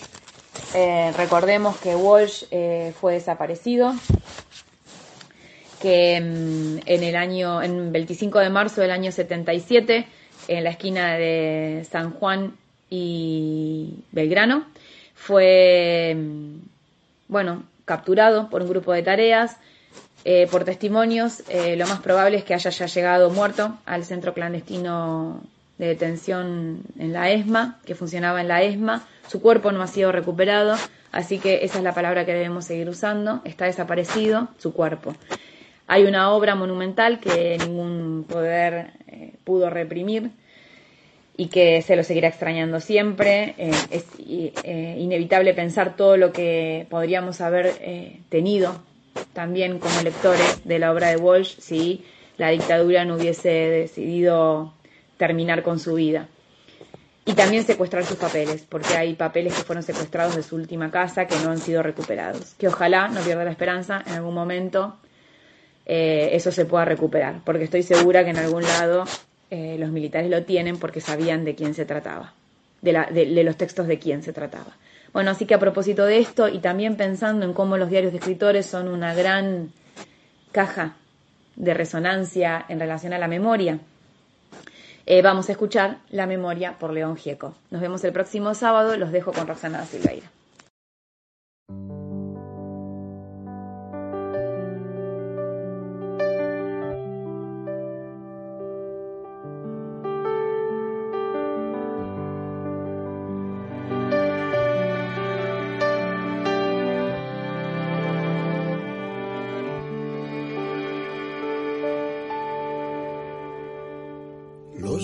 Eh, 0.73 1.11
recordemos 1.15 1.77
que 1.77 1.95
Walsh 1.95 2.45
eh, 2.51 2.93
fue 2.99 3.13
desaparecido, 3.13 3.93
que 5.81 6.15
en 6.15 6.81
el 6.85 7.15
año, 7.15 7.61
en 7.61 7.91
25 7.91 8.39
de 8.39 8.49
marzo 8.49 8.81
del 8.81 8.91
año 8.91 9.11
77, 9.11 10.07
en 10.47 10.63
la 10.63 10.71
esquina 10.71 11.15
de 11.15 11.85
San 11.89 12.11
Juan 12.11 12.57
y 12.95 14.03
Belgrano. 14.11 14.65
Fue, 15.15 16.15
bueno, 17.27 17.63
capturado 17.85 18.51
por 18.51 18.61
un 18.61 18.69
grupo 18.69 18.93
de 18.93 19.01
tareas. 19.01 19.57
Eh, 20.25 20.47
por 20.51 20.63
testimonios, 20.63 21.43
eh, 21.49 21.75
lo 21.75 21.87
más 21.87 21.99
probable 22.01 22.37
es 22.37 22.43
que 22.43 22.53
haya 22.53 22.69
ya 22.69 22.85
llegado 22.85 23.29
muerto 23.31 23.77
al 23.85 24.05
centro 24.05 24.33
clandestino 24.33 25.41
de 25.79 25.87
detención 25.87 26.81
en 26.99 27.11
la 27.13 27.31
ESMA, 27.31 27.79
que 27.83 27.95
funcionaba 27.95 28.39
en 28.41 28.47
la 28.47 28.61
ESMA. 28.61 29.01
Su 29.27 29.41
cuerpo 29.41 29.71
no 29.71 29.81
ha 29.81 29.87
sido 29.87 30.11
recuperado, 30.11 30.75
así 31.11 31.39
que 31.39 31.65
esa 31.65 31.79
es 31.79 31.83
la 31.83 31.93
palabra 31.95 32.25
que 32.25 32.33
debemos 32.33 32.65
seguir 32.65 32.87
usando. 32.87 33.41
Está 33.43 33.65
desaparecido 33.65 34.49
su 34.59 34.71
cuerpo. 34.71 35.15
Hay 35.87 36.03
una 36.05 36.31
obra 36.31 36.53
monumental 36.55 37.19
que 37.19 37.57
ningún 37.57 38.25
poder 38.29 38.91
eh, 39.07 39.33
pudo 39.43 39.69
reprimir, 39.69 40.29
y 41.35 41.47
que 41.47 41.81
se 41.81 41.95
lo 41.95 42.03
seguirá 42.03 42.27
extrañando 42.27 42.79
siempre. 42.79 43.55
Eh, 43.57 43.71
es 43.89 44.05
eh, 44.19 44.97
inevitable 44.99 45.53
pensar 45.53 45.95
todo 45.95 46.17
lo 46.17 46.31
que 46.31 46.85
podríamos 46.89 47.41
haber 47.41 47.73
eh, 47.81 48.19
tenido 48.29 48.81
también 49.33 49.79
como 49.79 50.01
lectores 50.01 50.63
de 50.63 50.79
la 50.79 50.91
obra 50.91 51.09
de 51.09 51.17
Walsh 51.17 51.59
si 51.59 52.03
la 52.37 52.49
dictadura 52.49 53.05
no 53.05 53.15
hubiese 53.15 53.49
decidido 53.49 54.73
terminar 55.17 55.63
con 55.63 55.79
su 55.79 55.95
vida. 55.95 56.27
Y 57.25 57.33
también 57.33 57.63
secuestrar 57.63 58.03
sus 58.03 58.17
papeles, 58.17 58.65
porque 58.67 58.97
hay 58.97 59.13
papeles 59.13 59.53
que 59.53 59.63
fueron 59.63 59.81
secuestrados 59.81 60.35
de 60.35 60.43
su 60.43 60.57
última 60.57 60.91
casa 60.91 61.25
que 61.25 61.37
no 61.37 61.51
han 61.51 61.57
sido 61.57 61.81
recuperados. 61.81 62.53
Que 62.55 62.67
ojalá, 62.67 63.07
no 63.07 63.21
pierda 63.21 63.45
la 63.45 63.51
esperanza, 63.51 64.03
en 64.05 64.13
algún 64.13 64.33
momento 64.33 64.97
eso 65.85 66.51
se 66.51 66.65
pueda 66.65 66.85
recuperar, 66.85 67.41
porque 67.45 67.65
estoy 67.65 67.83
segura 67.83 68.23
que 68.23 68.31
en 68.31 68.37
algún 68.37 68.63
lado 68.63 69.05
eh, 69.55 69.77
los 69.77 69.91
militares 69.91 70.31
lo 70.31 70.41
tienen 70.45 70.77
porque 70.77 70.99
sabían 70.99 71.45
de 71.45 71.53
quién 71.53 71.75
se 71.75 71.85
trataba, 71.85 72.33
de, 72.81 73.43
los 73.43 73.55
textos 73.55 73.85
de 73.85 73.99
quién 73.99 74.23
se 74.23 74.33
trataba. 74.33 74.75
Bueno, 75.13 75.29
así 75.29 75.45
que 75.45 75.53
a 75.53 75.59
propósito 75.59 76.07
de 76.07 76.17
esto 76.17 76.47
y 76.47 76.57
también 76.57 76.97
pensando 76.97 77.45
en 77.45 77.53
cómo 77.53 77.77
los 77.77 77.87
diarios 77.87 78.13
de 78.13 78.17
escritores 78.17 78.65
son 78.65 78.87
una 78.87 79.13
gran 79.13 79.69
caja 80.51 80.95
de 81.55 81.75
resonancia 81.75 82.65
en 82.67 82.79
relación 82.79 83.13
a 83.13 83.19
la 83.19 83.27
memoria, 83.27 83.77
eh, 85.05 85.21
vamos 85.21 85.49
a 85.49 85.51
escuchar 85.51 85.99
La 86.09 86.25
memoria 86.25 86.79
por 86.79 86.91
León 86.91 87.15
Gieco. 87.15 87.53
Nos 87.69 87.79
vemos 87.79 88.03
el 88.05 88.11
próximo 88.11 88.55
sábado, 88.55 88.97
los 88.97 89.11
dejo 89.11 89.33
con 89.33 89.45
Roxana 89.45 89.85
Silveira. 89.85 90.25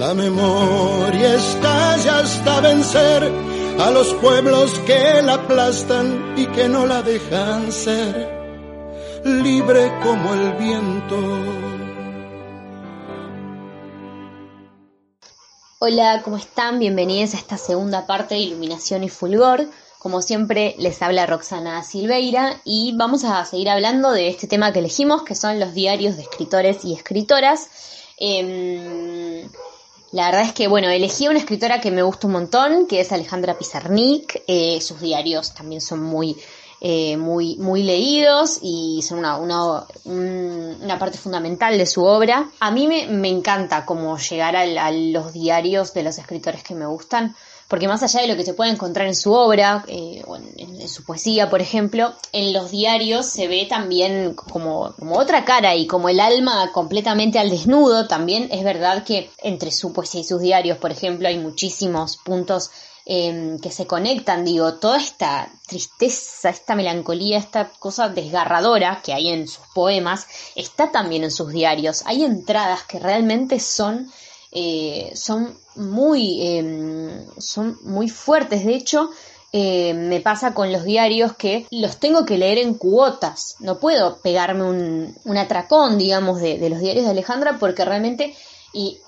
La 0.00 0.14
memoria 0.14 1.34
estalla 1.34 2.20
hasta 2.20 2.60
vencer 2.62 3.30
a 3.78 3.90
los 3.90 4.14
pueblos 4.14 4.72
que 4.86 5.20
la 5.20 5.34
aplastan 5.34 6.36
y 6.38 6.46
que 6.46 6.70
no 6.70 6.86
la 6.86 7.02
dejan 7.02 7.70
ser 7.70 9.20
libre 9.24 9.92
como 10.02 10.32
el 10.32 10.52
viento. 10.54 11.18
Hola, 15.80 16.22
¿cómo 16.24 16.38
están? 16.38 16.78
Bienvenidos 16.78 17.34
a 17.34 17.36
esta 17.36 17.58
segunda 17.58 18.06
parte 18.06 18.36
de 18.36 18.40
Iluminación 18.40 19.04
y 19.04 19.10
Fulgor. 19.10 19.68
Como 19.98 20.22
siempre, 20.22 20.76
les 20.78 21.02
habla 21.02 21.26
Roxana 21.26 21.82
Silveira 21.82 22.58
y 22.64 22.96
vamos 22.96 23.24
a 23.24 23.44
seguir 23.44 23.68
hablando 23.68 24.12
de 24.12 24.28
este 24.30 24.46
tema 24.46 24.72
que 24.72 24.78
elegimos, 24.78 25.24
que 25.24 25.34
son 25.34 25.60
los 25.60 25.74
diarios 25.74 26.16
de 26.16 26.22
escritores 26.22 26.86
y 26.86 26.94
escritoras. 26.94 27.68
Eh, 28.18 29.46
la 30.12 30.26
verdad 30.26 30.42
es 30.42 30.52
que, 30.52 30.66
bueno, 30.66 30.88
elegí 30.88 31.26
a 31.26 31.30
una 31.30 31.38
escritora 31.38 31.80
que 31.80 31.92
me 31.92 32.02
gusta 32.02 32.26
un 32.26 32.32
montón, 32.32 32.86
que 32.88 33.00
es 33.00 33.12
Alejandra 33.12 33.56
Pizarnik. 33.56 34.42
Eh, 34.48 34.80
sus 34.80 35.00
diarios 35.00 35.54
también 35.54 35.80
son 35.80 36.02
muy, 36.02 36.36
eh, 36.80 37.16
muy, 37.16 37.56
muy 37.56 37.82
leídos 37.82 38.58
y 38.62 39.02
son 39.02 39.18
una, 39.18 39.36
una, 39.36 39.84
una, 40.04 40.98
parte 40.98 41.18
fundamental 41.18 41.76
de 41.76 41.86
su 41.86 42.04
obra. 42.04 42.50
A 42.60 42.70
mí 42.70 42.86
me, 42.86 43.06
me 43.06 43.28
encanta 43.28 43.84
cómo 43.84 44.16
llegar 44.16 44.56
a 44.56 44.90
los 44.90 45.32
diarios 45.32 45.92
de 45.92 46.02
los 46.02 46.18
escritores 46.18 46.62
que 46.62 46.74
me 46.74 46.86
gustan 46.86 47.34
porque 47.70 47.86
más 47.86 48.02
allá 48.02 48.22
de 48.22 48.26
lo 48.26 48.34
que 48.34 48.44
se 48.44 48.52
puede 48.52 48.72
encontrar 48.72 49.06
en 49.06 49.14
su 49.14 49.32
obra 49.32 49.84
eh, 49.86 50.24
o 50.26 50.34
en, 50.34 50.88
su 50.88 51.04
poesía, 51.04 51.48
por 51.48 51.60
ejemplo, 51.60 52.12
en 52.32 52.52
los 52.52 52.72
diarios 52.72 53.26
se 53.26 53.46
ve 53.46 53.64
también 53.70 54.34
como, 54.34 54.92
como, 54.98 55.16
otra 55.16 55.44
cara 55.44 55.76
y 55.76 55.86
como 55.86 56.08
el 56.08 56.18
alma 56.18 56.72
completamente 56.72 57.38
al 57.38 57.48
desnudo, 57.48 58.08
también 58.08 58.48
es 58.50 58.64
verdad 58.64 59.04
que 59.04 59.30
entre 59.38 59.70
su 59.70 59.92
poesía 59.92 60.22
y 60.22 60.24
sus 60.24 60.40
diarios, 60.40 60.78
por 60.78 60.90
ejemplo, 60.90 61.28
hay 61.28 61.38
muchísimos 61.38 62.16
puntos 62.16 62.72
em, 63.06 63.58
que 63.58 63.70
se 63.70 63.86
conectan, 63.86 64.44
digo, 64.44 64.74
toda 64.74 64.98
esta 64.98 65.50
tristeza, 65.66 66.50
esta 66.50 66.74
melancolía, 66.74 67.38
esta 67.38 67.70
cosa 67.78 68.08
desgarradora 68.08 69.00
que 69.02 69.12
hay 69.12 69.28
en 69.28 69.48
sus 69.48 69.64
poemas, 69.74 70.26
está 70.54 70.90
también 70.90 71.24
en 71.24 71.30
sus 71.30 71.50
diarios. 71.52 72.02
Hay 72.06 72.24
entradas 72.24 72.84
que 72.84 72.98
realmente 72.98 73.60
son 73.60 74.10
eh, 74.52 75.12
son 75.14 75.56
muy, 75.76 76.42
em, 76.42 77.24
son 77.38 77.78
muy 77.82 78.08
fuertes. 78.08 78.64
De 78.64 78.74
hecho, 78.74 79.10
eh, 79.52 79.94
me 79.94 80.20
pasa 80.20 80.54
con 80.54 80.72
los 80.72 80.84
diarios 80.84 81.34
que 81.36 81.66
los 81.70 81.98
tengo 81.98 82.24
que 82.24 82.38
leer 82.38 82.58
en 82.58 82.74
cuotas. 82.74 83.56
No 83.60 83.78
puedo 83.78 84.20
pegarme 84.20 84.64
un, 84.64 85.16
un 85.24 85.36
atracón, 85.36 85.98
digamos, 85.98 86.40
de, 86.40 86.58
de, 86.58 86.70
los 86.70 86.80
diarios 86.80 87.04
de 87.04 87.12
Alejandra 87.12 87.58
porque 87.58 87.84
realmente 87.84 88.34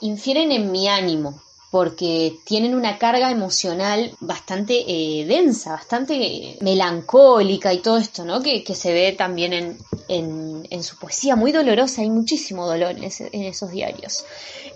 infieren 0.01 0.51
en 0.51 0.73
mi 0.73 0.89
ánimo 0.89 1.41
porque 1.73 2.37
tienen 2.45 2.75
una 2.75 2.99
carga 2.99 3.31
emocional 3.31 4.15
bastante 4.21 4.85
eh, 4.87 5.25
densa, 5.25 5.73
bastante 5.73 6.59
melancólica 6.61 7.73
y 7.73 7.79
todo 7.79 7.97
esto, 7.97 8.27
¿no? 8.27 8.43
Que, 8.43 8.63
se 8.75 8.93
ve 8.93 9.13
también 9.13 9.55
en, 9.55 10.67
en, 10.69 10.83
su 10.83 10.99
poesía, 10.99 11.35
muy 11.35 11.51
dolorosa, 11.51 12.03
hay 12.03 12.11
muchísimo 12.11 12.67
dolor 12.67 12.95
en, 12.99 13.43
esos 13.43 13.71
diarios. 13.71 14.27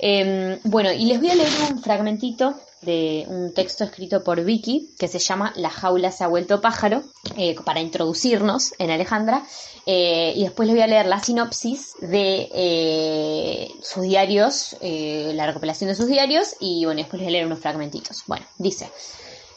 Em, 0.00 0.58
bueno, 0.64 0.90
y 0.90 1.04
les 1.04 1.20
voy 1.20 1.28
a 1.28 1.34
leer 1.34 1.50
un 1.70 1.82
fragmentito 1.82 2.54
de 2.86 3.26
un 3.28 3.52
texto 3.52 3.84
escrito 3.84 4.24
por 4.24 4.42
Vicky 4.42 4.94
que 4.98 5.08
se 5.08 5.18
llama 5.18 5.52
La 5.56 5.68
jaula 5.68 6.10
se 6.10 6.24
ha 6.24 6.28
vuelto 6.28 6.62
pájaro, 6.62 7.02
eh, 7.36 7.54
para 7.64 7.80
introducirnos 7.80 8.72
en 8.78 8.90
Alejandra. 8.90 9.44
Eh, 9.84 10.32
y 10.34 10.44
después 10.44 10.66
les 10.66 10.76
voy 10.76 10.82
a 10.82 10.86
leer 10.86 11.06
la 11.06 11.22
sinopsis 11.22 11.92
de 12.00 12.48
eh, 12.54 13.70
sus 13.82 14.02
diarios, 14.02 14.76
la 14.80 15.46
recopilación 15.46 15.88
de 15.88 15.94
sus 15.94 16.06
diarios, 16.06 16.56
y 16.58 16.86
bueno, 16.86 16.98
después 16.98 17.20
les 17.20 17.26
voy 17.26 17.28
a 17.28 17.32
leer 17.32 17.46
unos 17.46 17.60
fragmentitos. 17.60 18.22
Bueno, 18.26 18.46
dice, 18.56 18.90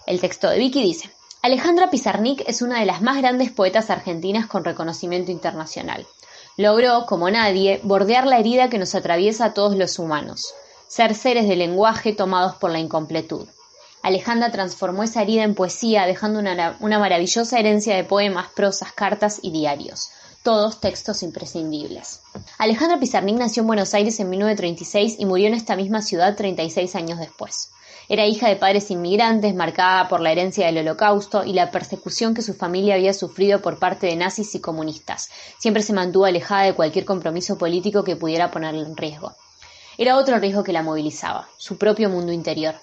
el 0.05 0.19
texto 0.19 0.49
de 0.49 0.59
Vicky 0.59 0.81
dice, 0.81 1.09
Alejandra 1.41 1.89
Pizarnik 1.89 2.43
es 2.47 2.61
una 2.61 2.81
de 2.81 2.85
las 2.85 3.01
más 3.01 3.17
grandes 3.17 3.49
poetas 3.51 3.89
argentinas 3.89 4.45
con 4.47 4.65
reconocimiento 4.65 5.31
internacional. 5.31 6.05
Logró, 6.57 7.05
como 7.05 7.31
nadie, 7.31 7.79
bordear 7.83 8.27
la 8.27 8.37
herida 8.37 8.69
que 8.69 8.77
nos 8.77 8.93
atraviesa 8.93 9.45
a 9.45 9.53
todos 9.53 9.77
los 9.77 9.97
humanos, 9.97 10.53
ser 10.89 11.15
seres 11.15 11.47
de 11.47 11.55
lenguaje 11.55 12.13
tomados 12.13 12.55
por 12.55 12.71
la 12.71 12.79
incompletud. 12.79 13.47
Alejandra 14.01 14.51
transformó 14.51 15.03
esa 15.03 15.21
herida 15.21 15.43
en 15.43 15.53
poesía, 15.55 16.05
dejando 16.05 16.39
una, 16.39 16.77
maravillosa 16.79 17.59
herencia 17.59 17.95
de 17.95 18.03
poemas, 18.03 18.47
prosas, 18.55 18.91
cartas 18.91 19.39
y 19.41 19.51
diarios 19.51 20.09
todos 20.41 20.79
textos 20.79 21.21
imprescindibles. 21.21 22.21
Alejandra 22.57 22.97
Pizarnik 22.97 23.37
nació 23.37 23.61
en 23.61 23.67
Buenos 23.67 23.93
Aires 23.93 24.19
en 24.21 24.29
1936 24.29 25.17
y 25.19 25.25
murió 25.25 25.47
en 25.47 25.53
esta 25.53 25.75
misma 25.75 26.01
ciudad 26.01 26.37
36 26.37 26.95
años 26.95 27.19
después. 27.19 27.71
Era 28.07 28.25
hija 28.25 28.47
de 28.47 28.55
padres 28.55 28.89
inmigrantes, 28.89 29.53
marcada 29.53 30.07
por 30.07 30.21
la 30.21 30.31
herencia 30.31 30.65
del 30.65 30.79
holocausto 30.79 31.43
y 31.43 31.53
la 31.53 31.71
persecución 31.71 32.33
que 32.33 32.41
su 32.41 32.53
familia 32.53 32.95
había 32.95 33.13
sufrido 33.13 33.61
por 33.61 33.79
parte 33.79 34.07
de 34.07 34.15
nazis 34.15 34.55
y 34.55 34.61
comunistas. 34.61 35.29
Siempre 35.59 35.83
se 35.83 35.93
mantuvo 35.93 36.25
alejada 36.25 36.63
de 36.63 36.73
cualquier 36.73 37.03
compromiso 37.03 37.57
político 37.57 38.03
que 38.03 38.15
pudiera 38.15 38.49
ponerla 38.49 38.87
en 38.87 38.97
riesgo. 38.97 39.35
Era 40.01 40.15
otro 40.15 40.39
riesgo 40.39 40.63
que 40.63 40.71
la 40.71 40.81
movilizaba, 40.81 41.49
su 41.57 41.77
propio 41.77 42.09
mundo 42.09 42.31
interior, 42.31 42.75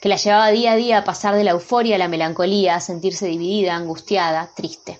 que 0.00 0.08
la 0.08 0.16
llevaba 0.16 0.50
día 0.50 0.72
a 0.72 0.74
día 0.74 0.98
a 0.98 1.04
pasar 1.04 1.36
de 1.36 1.44
la 1.44 1.52
euforia 1.52 1.94
a 1.94 1.98
la 2.00 2.08
melancolía, 2.08 2.74
a 2.74 2.80
sentirse 2.80 3.28
dividida, 3.28 3.76
angustiada, 3.76 4.50
triste. 4.52 4.98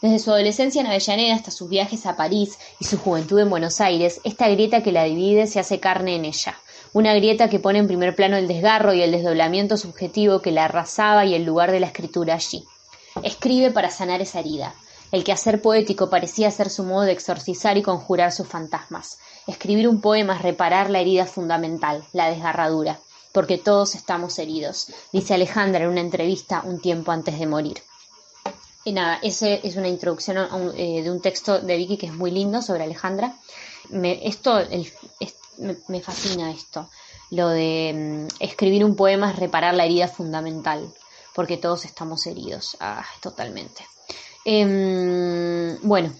Desde 0.00 0.18
su 0.18 0.30
adolescencia 0.30 0.80
en 0.80 0.86
Avellaneda 0.86 1.34
hasta 1.34 1.50
sus 1.50 1.68
viajes 1.68 2.06
a 2.06 2.16
París 2.16 2.58
y 2.80 2.86
su 2.86 2.96
juventud 2.96 3.38
en 3.38 3.50
Buenos 3.50 3.82
Aires, 3.82 4.22
esta 4.24 4.48
grieta 4.48 4.82
que 4.82 4.92
la 4.92 5.04
divide 5.04 5.46
se 5.46 5.60
hace 5.60 5.78
carne 5.78 6.16
en 6.16 6.24
ella. 6.24 6.56
Una 6.94 7.12
grieta 7.12 7.50
que 7.50 7.58
pone 7.58 7.80
en 7.80 7.86
primer 7.86 8.16
plano 8.16 8.38
el 8.38 8.48
desgarro 8.48 8.94
y 8.94 9.02
el 9.02 9.12
desdoblamiento 9.12 9.76
subjetivo 9.76 10.40
que 10.40 10.52
la 10.52 10.64
arrasaba 10.64 11.26
y 11.26 11.34
el 11.34 11.44
lugar 11.44 11.70
de 11.70 11.80
la 11.80 11.88
escritura 11.88 12.32
allí. 12.32 12.64
Escribe 13.22 13.70
para 13.70 13.90
sanar 13.90 14.22
esa 14.22 14.40
herida. 14.40 14.74
El 15.12 15.22
quehacer 15.22 15.60
poético 15.60 16.08
parecía 16.08 16.50
ser 16.50 16.70
su 16.70 16.82
modo 16.82 17.02
de 17.02 17.12
exorcizar 17.12 17.76
y 17.76 17.82
conjurar 17.82 18.32
sus 18.32 18.48
fantasmas. 18.48 19.18
Escribir 19.46 19.88
un 19.88 20.00
poema 20.00 20.36
es 20.36 20.42
reparar 20.42 20.90
la 20.90 21.00
herida 21.00 21.26
fundamental, 21.26 22.04
la 22.12 22.30
desgarradura, 22.30 22.98
porque 23.32 23.58
todos 23.58 23.94
estamos 23.94 24.38
heridos, 24.38 24.88
dice 25.12 25.34
Alejandra 25.34 25.84
en 25.84 25.90
una 25.90 26.00
entrevista 26.00 26.62
un 26.64 26.80
tiempo 26.80 27.12
antes 27.12 27.38
de 27.38 27.46
morir. 27.46 27.82
Y 28.84 28.92
nada, 28.92 29.18
ese 29.22 29.60
es 29.62 29.76
una 29.76 29.88
introducción 29.88 30.36
eh, 30.76 31.02
de 31.02 31.10
un 31.10 31.20
texto 31.20 31.58
de 31.58 31.76
Vicky 31.76 31.96
que 31.96 32.06
es 32.06 32.12
muy 32.12 32.30
lindo 32.30 32.60
sobre 32.60 32.84
Alejandra. 32.84 33.34
Me, 33.88 34.26
esto, 34.26 34.60
me, 35.88 36.00
fascina 36.00 36.50
esto, 36.50 36.88
lo 37.30 37.48
de 37.48 38.28
mm, 38.30 38.36
escribir 38.40 38.84
un 38.84 38.94
poema 38.94 39.30
es 39.30 39.38
reparar 39.38 39.74
la 39.74 39.84
herida 39.84 40.08
fundamental, 40.08 40.92
porque 41.34 41.56
todos 41.56 41.84
estamos 41.84 42.26
heridos, 42.26 42.76
ah, 42.80 43.04
totalmente. 43.20 43.86
Em, 44.44 45.78
bueno, 45.82 46.14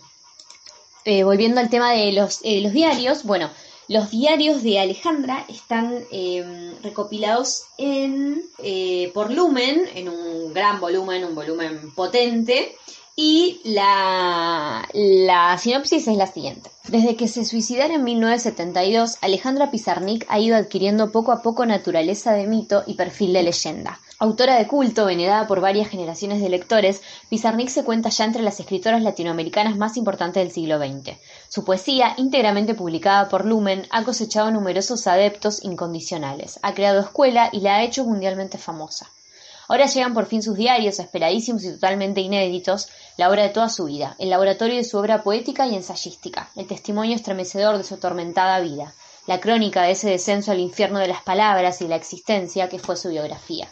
eh, 1.05 1.25
volviendo 1.25 1.61
al 1.61 1.71
tema 1.71 1.93
de 1.93 2.12
los, 2.12 2.40
eh, 2.43 2.61
los 2.61 2.73
diarios, 2.73 3.25
bueno, 3.25 3.51
los 3.88 4.11
diarios 4.11 4.62
de 4.62 4.79
Alejandra 4.79 5.45
están 5.49 6.05
em, 6.11 6.73
recopilados 6.83 7.64
en, 7.77 8.43
eh, 8.62 9.11
por 9.12 9.31
Lumen, 9.31 9.87
en 9.95 10.09
un 10.09 10.55
gran 10.55 10.81
volumen, 10.81 11.25
un 11.25 11.35
volumen 11.35 11.93
potente, 11.95 12.75
y 13.17 13.61
la, 13.64 14.88
la 14.93 15.59
sinopsis 15.59 16.09
es 16.09 16.17
la 16.17 16.27
siguiente. 16.27 16.71
Desde 16.88 17.17
que 17.17 17.29
se 17.29 17.45
suicidara 17.45 17.95
en 17.95 18.05
1972, 18.05 19.19
Alejandra 19.21 19.71
Pizarnik 19.71 20.27
ha 20.29 20.40
ido 20.40 20.57
adquiriendo 20.57 21.12
poco 21.12 21.31
a 21.31 21.43
poco 21.43 21.64
naturaleza 21.64 22.33
de 22.33 22.47
mito 22.47 22.83
y 22.87 22.95
perfil 22.95 23.33
de 23.35 23.43
leyenda. 23.45 24.01
Autora 24.25 24.57
de 24.57 24.67
culto, 24.67 25.05
venerada 25.05 25.47
por 25.47 25.61
varias 25.61 25.91
generaciones 25.91 26.41
de 26.41 26.49
lectores, 26.49 27.03
Pizarnik 27.29 27.69
se 27.69 27.85
cuenta 27.85 28.09
ya 28.09 28.25
entre 28.25 28.41
las 28.41 28.59
escritoras 28.59 29.03
latinoamericanas 29.03 29.77
más 29.77 29.99
importantes 29.99 30.43
del 30.43 30.51
siglo 30.51 30.79
XX. 30.79 31.19
Su 31.51 31.63
poesía, 31.63 32.15
íntegramente 32.17 32.75
publicada 32.75 33.29
por 33.29 33.45
Lumen, 33.45 33.87
ha 33.91 34.03
cosechado 34.03 34.51
numerosos 34.51 35.07
adeptos 35.07 35.63
incondicionales, 35.63 36.59
ha 36.63 36.73
creado 36.73 37.01
escuela 37.01 37.51
y 37.53 37.61
la 37.61 37.75
ha 37.75 37.83
hecho 37.83 38.07
mundialmente 38.07 38.57
famosa. 38.57 39.11
Ahora 39.69 39.85
llegan 39.85 40.15
por 40.15 40.25
fin 40.25 40.43
sus 40.43 40.57
diarios, 40.57 41.01
esperadísimos 41.01 41.63
y 41.65 41.73
totalmente 41.73 42.23
inéditos, 42.23 42.89
la 43.19 43.29
obra 43.29 43.43
de 43.43 43.51
toda 43.51 43.69
su 43.69 43.85
vida, 43.85 44.17
el 44.19 44.31
laboratorio 44.31 44.77
de 44.77 44.85
su 44.85 44.97
obra 44.97 45.23
poética 45.23 45.67
y 45.67 45.75
ensayística, 45.75 46.49
el 46.57 46.67
testimonio 46.67 47.15
estremecedor 47.15 47.77
de 47.77 47.85
su 47.85 47.97
atormentada 47.97 48.59
vida, 48.61 48.95
la 49.27 49.41
crónica 49.41 49.83
de 49.83 49.91
ese 49.91 50.09
descenso 50.09 50.51
al 50.51 50.61
infierno 50.61 50.99
de 50.99 51.09
las 51.09 51.23
palabras 51.23 51.83
y 51.83 51.89
la 51.89 51.97
existencia 51.97 52.71
que 52.71 52.79
fue 52.79 52.97
su 52.97 53.11
biografía. 53.11 53.69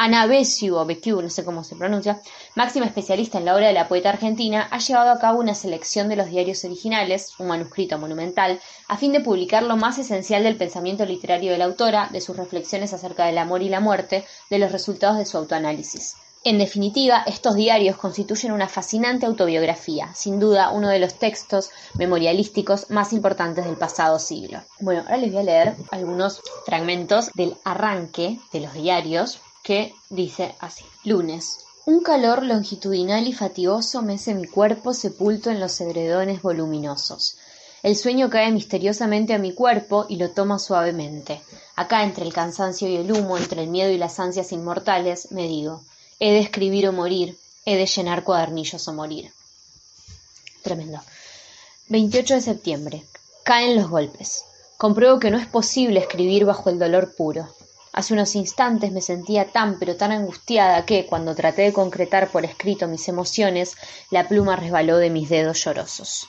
Ana 0.00 0.26
Bessiu, 0.26 0.76
o 0.76 1.22
no 1.22 1.28
sé 1.28 1.44
cómo 1.44 1.64
se 1.64 1.74
pronuncia, 1.74 2.20
máxima 2.54 2.86
especialista 2.86 3.38
en 3.38 3.44
la 3.44 3.56
obra 3.56 3.66
de 3.66 3.72
la 3.72 3.88
poeta 3.88 4.10
argentina, 4.10 4.68
ha 4.70 4.78
llevado 4.78 5.10
a 5.10 5.18
cabo 5.18 5.40
una 5.40 5.56
selección 5.56 6.08
de 6.08 6.14
los 6.14 6.28
diarios 6.28 6.64
originales, 6.64 7.32
un 7.40 7.48
manuscrito 7.48 7.98
monumental, 7.98 8.60
a 8.86 8.96
fin 8.96 9.10
de 9.10 9.18
publicar 9.18 9.64
lo 9.64 9.76
más 9.76 9.98
esencial 9.98 10.44
del 10.44 10.56
pensamiento 10.56 11.04
literario 11.04 11.50
de 11.50 11.58
la 11.58 11.64
autora, 11.64 12.08
de 12.12 12.20
sus 12.20 12.36
reflexiones 12.36 12.92
acerca 12.92 13.26
del 13.26 13.38
amor 13.38 13.60
y 13.62 13.70
la 13.70 13.80
muerte, 13.80 14.24
de 14.48 14.60
los 14.60 14.70
resultados 14.70 15.18
de 15.18 15.26
su 15.26 15.36
autoanálisis. 15.36 16.14
En 16.44 16.58
definitiva, 16.58 17.24
estos 17.26 17.56
diarios 17.56 17.96
constituyen 17.96 18.52
una 18.52 18.68
fascinante 18.68 19.26
autobiografía, 19.26 20.14
sin 20.14 20.38
duda 20.38 20.70
uno 20.70 20.88
de 20.88 21.00
los 21.00 21.14
textos 21.14 21.70
memorialísticos 21.94 22.88
más 22.90 23.12
importantes 23.12 23.64
del 23.64 23.76
pasado 23.76 24.20
siglo. 24.20 24.60
Bueno, 24.78 25.02
ahora 25.02 25.16
les 25.16 25.32
voy 25.32 25.40
a 25.40 25.44
leer 25.44 25.76
algunos 25.90 26.40
fragmentos 26.64 27.32
del 27.34 27.56
arranque 27.64 28.38
de 28.52 28.60
los 28.60 28.72
diarios 28.74 29.40
que 29.68 29.92
dice 30.08 30.54
así. 30.60 30.82
Lunes. 31.04 31.58
Un 31.84 32.02
calor 32.02 32.42
longitudinal 32.42 33.28
y 33.28 33.34
fatigoso 33.34 34.00
mece 34.00 34.34
mi 34.34 34.46
cuerpo 34.46 34.94
sepulto 34.94 35.50
en 35.50 35.60
los 35.60 35.78
edredones 35.82 36.40
voluminosos. 36.40 37.36
El 37.82 37.94
sueño 37.94 38.30
cae 38.30 38.50
misteriosamente 38.50 39.34
a 39.34 39.38
mi 39.38 39.52
cuerpo 39.52 40.06
y 40.08 40.16
lo 40.16 40.30
toma 40.30 40.58
suavemente. 40.58 41.42
Acá, 41.76 42.02
entre 42.02 42.24
el 42.24 42.32
cansancio 42.32 42.88
y 42.88 42.96
el 42.96 43.12
humo, 43.12 43.36
entre 43.36 43.62
el 43.62 43.68
miedo 43.68 43.90
y 43.90 43.98
las 43.98 44.18
ansias 44.18 44.52
inmortales, 44.52 45.32
me 45.32 45.46
digo, 45.46 45.82
he 46.18 46.32
de 46.32 46.38
escribir 46.38 46.88
o 46.88 46.94
morir, 46.94 47.36
he 47.66 47.76
de 47.76 47.84
llenar 47.84 48.24
cuadernillos 48.24 48.88
o 48.88 48.94
morir. 48.94 49.30
Tremendo. 50.62 50.98
28 51.90 52.36
de 52.36 52.40
septiembre. 52.40 53.04
Caen 53.44 53.76
los 53.76 53.90
golpes. 53.90 54.44
Compruebo 54.78 55.18
que 55.18 55.30
no 55.30 55.36
es 55.36 55.46
posible 55.46 56.00
escribir 56.00 56.46
bajo 56.46 56.70
el 56.70 56.78
dolor 56.78 57.14
puro. 57.14 57.46
Hace 57.98 58.14
unos 58.14 58.36
instantes 58.36 58.92
me 58.92 59.00
sentía 59.00 59.48
tan 59.48 59.80
pero 59.80 59.96
tan 59.96 60.12
angustiada 60.12 60.86
que, 60.86 61.04
cuando 61.06 61.34
traté 61.34 61.62
de 61.62 61.72
concretar 61.72 62.28
por 62.30 62.44
escrito 62.44 62.86
mis 62.86 63.08
emociones, 63.08 63.76
la 64.12 64.28
pluma 64.28 64.54
resbaló 64.54 64.98
de 64.98 65.10
mis 65.10 65.28
dedos 65.28 65.64
llorosos. 65.64 66.28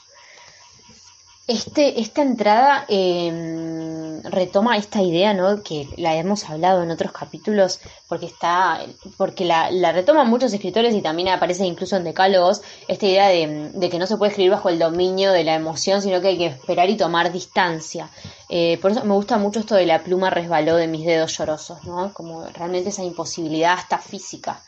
Este, 1.46 2.00
esta 2.00 2.22
entrada 2.22 2.84
em, 2.88 4.22
retoma 4.22 4.76
esta 4.76 5.02
idea, 5.02 5.32
¿no? 5.32 5.62
Que 5.62 5.88
la 5.96 6.16
hemos 6.16 6.48
hablado 6.50 6.82
en 6.82 6.90
otros 6.90 7.12
capítulos, 7.12 7.80
porque 8.08 8.26
está, 8.26 8.80
porque 9.16 9.44
la, 9.44 9.70
la 9.70 9.92
retoman 9.92 10.28
muchos 10.28 10.52
escritores 10.52 10.94
y 10.94 11.02
también 11.02 11.28
aparece 11.28 11.64
incluso 11.66 11.96
en 11.96 12.04
Decálogos, 12.04 12.62
esta 12.86 13.06
idea 13.06 13.28
de, 13.28 13.90
que 13.90 13.98
no 13.98 14.06
se 14.06 14.16
puede 14.16 14.30
escribir 14.30 14.52
bajo 14.52 14.68
el 14.68 14.78
dominio 14.78 15.32
de 15.32 15.44
la 15.44 15.54
emoción, 15.54 16.02
sino 16.02 16.20
que 16.20 16.28
hay 16.28 16.38
que 16.38 16.46
esperar 16.46 16.90
y 16.90 16.96
tomar 16.96 17.32
distancia. 17.32 18.10
Eh, 18.52 18.78
por 18.82 18.90
eso 18.90 19.04
me 19.04 19.14
gusta 19.14 19.38
mucho 19.38 19.60
esto 19.60 19.76
de 19.76 19.86
la 19.86 20.02
pluma 20.02 20.28
resbaló 20.28 20.74
de 20.76 20.88
mis 20.88 21.06
dedos 21.06 21.38
llorosos, 21.38 21.84
¿no? 21.84 22.12
Como 22.12 22.44
realmente 22.48 22.88
esa 22.90 23.04
imposibilidad 23.04 23.74
hasta 23.74 23.98
física, 23.98 24.60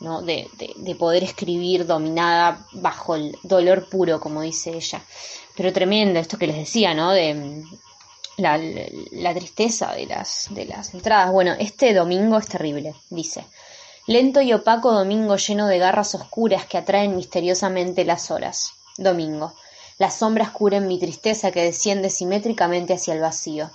¿no? 0.00 0.22
De, 0.22 0.48
de, 0.58 0.72
de 0.74 0.94
poder 0.94 1.22
escribir 1.22 1.86
dominada 1.86 2.66
bajo 2.72 3.14
el 3.14 3.36
dolor 3.42 3.88
puro, 3.90 4.20
como 4.20 4.40
dice 4.40 4.70
ella 4.70 5.02
pero 5.56 5.72
tremendo 5.72 6.20
esto 6.20 6.38
que 6.38 6.46
les 6.46 6.56
decía, 6.56 6.94
¿no? 6.94 7.12
De 7.12 7.34
mm, 7.34 7.62
la, 8.36 9.34
tristeza 9.34 9.94
de 9.94 10.06
las, 10.06 10.48
de 10.50 10.66
las 10.66 10.92
entradas. 10.94 11.32
Bueno, 11.32 11.54
este 11.58 11.94
domingo 11.94 12.38
es 12.38 12.46
terrible, 12.46 12.94
dice. 13.10 13.44
Lento 14.06 14.40
y 14.40 14.52
opaco 14.52 14.92
domingo 14.92 15.36
lleno 15.36 15.66
de 15.66 15.78
garras 15.78 16.14
oscuras 16.14 16.66
que 16.66 16.78
atraen 16.78 17.16
misteriosamente 17.16 18.04
las 18.04 18.30
horas. 18.30 18.72
Domingo. 18.98 19.54
Las 19.98 20.18
sombras 20.18 20.50
cubren 20.50 20.86
mi 20.86 20.98
tristeza 20.98 21.50
que 21.50 21.62
desciende 21.62 22.10
simétricamente 22.10 22.94
hacia 22.94 23.14
el 23.14 23.20
vacío. 23.20 23.70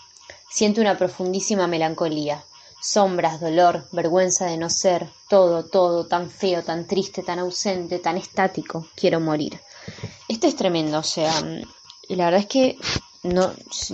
Siento 0.49 0.81
una 0.81 0.97
profundísima 0.97 1.67
melancolía. 1.67 2.43
Sombras, 2.81 3.39
dolor, 3.39 3.87
vergüenza 3.91 4.45
de 4.45 4.57
no 4.57 4.69
ser, 4.69 5.07
todo, 5.29 5.65
todo, 5.65 6.07
tan 6.07 6.29
feo, 6.29 6.63
tan 6.63 6.87
triste, 6.87 7.23
tan 7.23 7.39
ausente, 7.39 7.99
tan 7.99 8.17
estático. 8.17 8.87
Quiero 8.95 9.19
morir. 9.19 9.59
Este 10.27 10.47
es 10.47 10.55
tremendo, 10.55 10.99
o 10.99 11.03
sea, 11.03 11.31
la 12.09 12.25
verdad 12.25 12.41
es 12.41 12.47
que 12.47 12.77
no, 13.23 13.51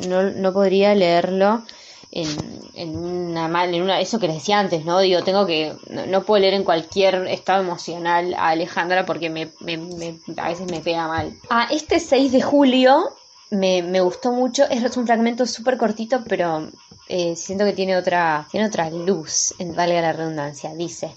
no, 0.08 0.54
podría 0.54 0.96
leerlo 0.96 1.64
en, 2.12 2.96
una 2.98 3.48
mal, 3.48 3.74
en 3.74 3.82
una, 3.84 4.00
eso 4.00 4.20
que 4.20 4.28
les 4.28 4.38
decía 4.38 4.60
antes, 4.60 4.86
¿no? 4.86 5.00
Digo, 5.00 5.24
tengo 5.24 5.46
que, 5.46 5.76
no, 5.90 6.24
puedo 6.24 6.42
leer 6.42 6.54
en 6.54 6.64
cualquier 6.64 7.28
estado 7.28 7.62
emocional 7.62 8.34
a 8.34 8.50
Alejandra 8.50 9.06
porque 9.06 9.30
me, 9.30 9.52
a 10.38 10.48
veces 10.48 10.72
me 10.72 10.80
pega 10.80 11.08
mal. 11.08 11.34
A 11.50 11.68
este 11.72 12.00
6 12.00 12.32
de 12.32 12.42
julio 12.42 13.10
me, 13.50 13.84
me 13.84 14.02
gustó 14.02 14.32
mucho, 14.32 14.64
es 14.70 14.98
un 14.98 15.06
fragmento 15.06 15.46
súper 15.46 15.78
cortito, 15.78 16.24
pero 16.24 16.70
eh, 17.10 17.36
siento 17.36 17.66
que 17.66 17.74
tiene 17.74 17.96
otra, 17.96 18.48
tiene 18.52 18.68
otra 18.68 18.90
luz, 18.90 19.54
valga 19.60 20.02
la 20.02 20.14
redundancia. 20.14 20.74
Dice, 20.74 21.16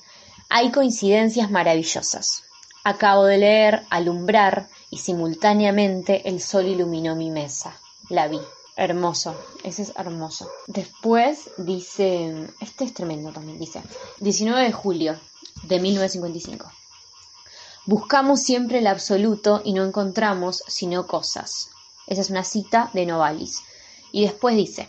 hay 0.48 0.70
coincidencias 0.70 1.50
maravillosas. 1.50 2.44
Acabo 2.82 3.24
de 3.24 3.38
leer 3.38 3.82
Alumbrar 3.90 4.68
y 4.90 4.98
simultáneamente 4.98 6.28
el 6.28 6.40
sol 6.40 6.66
iluminó 6.66 7.14
mi 7.14 7.30
mesa. 7.30 7.76
La 8.08 8.26
vi. 8.28 8.40
Hermoso, 8.80 9.36
ese 9.62 9.82
es 9.82 9.92
hermoso. 9.94 10.50
Después 10.66 11.50
dice, 11.58 12.48
este 12.60 12.84
es 12.84 12.94
tremendo 12.94 13.30
también, 13.30 13.58
dice, 13.58 13.82
19 14.20 14.64
de 14.64 14.72
julio 14.72 15.20
de 15.64 15.80
1955. 15.80 16.72
Buscamos 17.84 18.40
siempre 18.40 18.78
el 18.78 18.86
absoluto 18.86 19.60
y 19.66 19.74
no 19.74 19.84
encontramos 19.84 20.64
sino 20.66 21.06
cosas. 21.06 21.68
Esa 22.06 22.22
es 22.22 22.30
una 22.30 22.42
cita 22.42 22.88
de 22.94 23.04
Novalis. 23.04 23.58
Y 24.12 24.22
después 24.22 24.56
dice, 24.56 24.88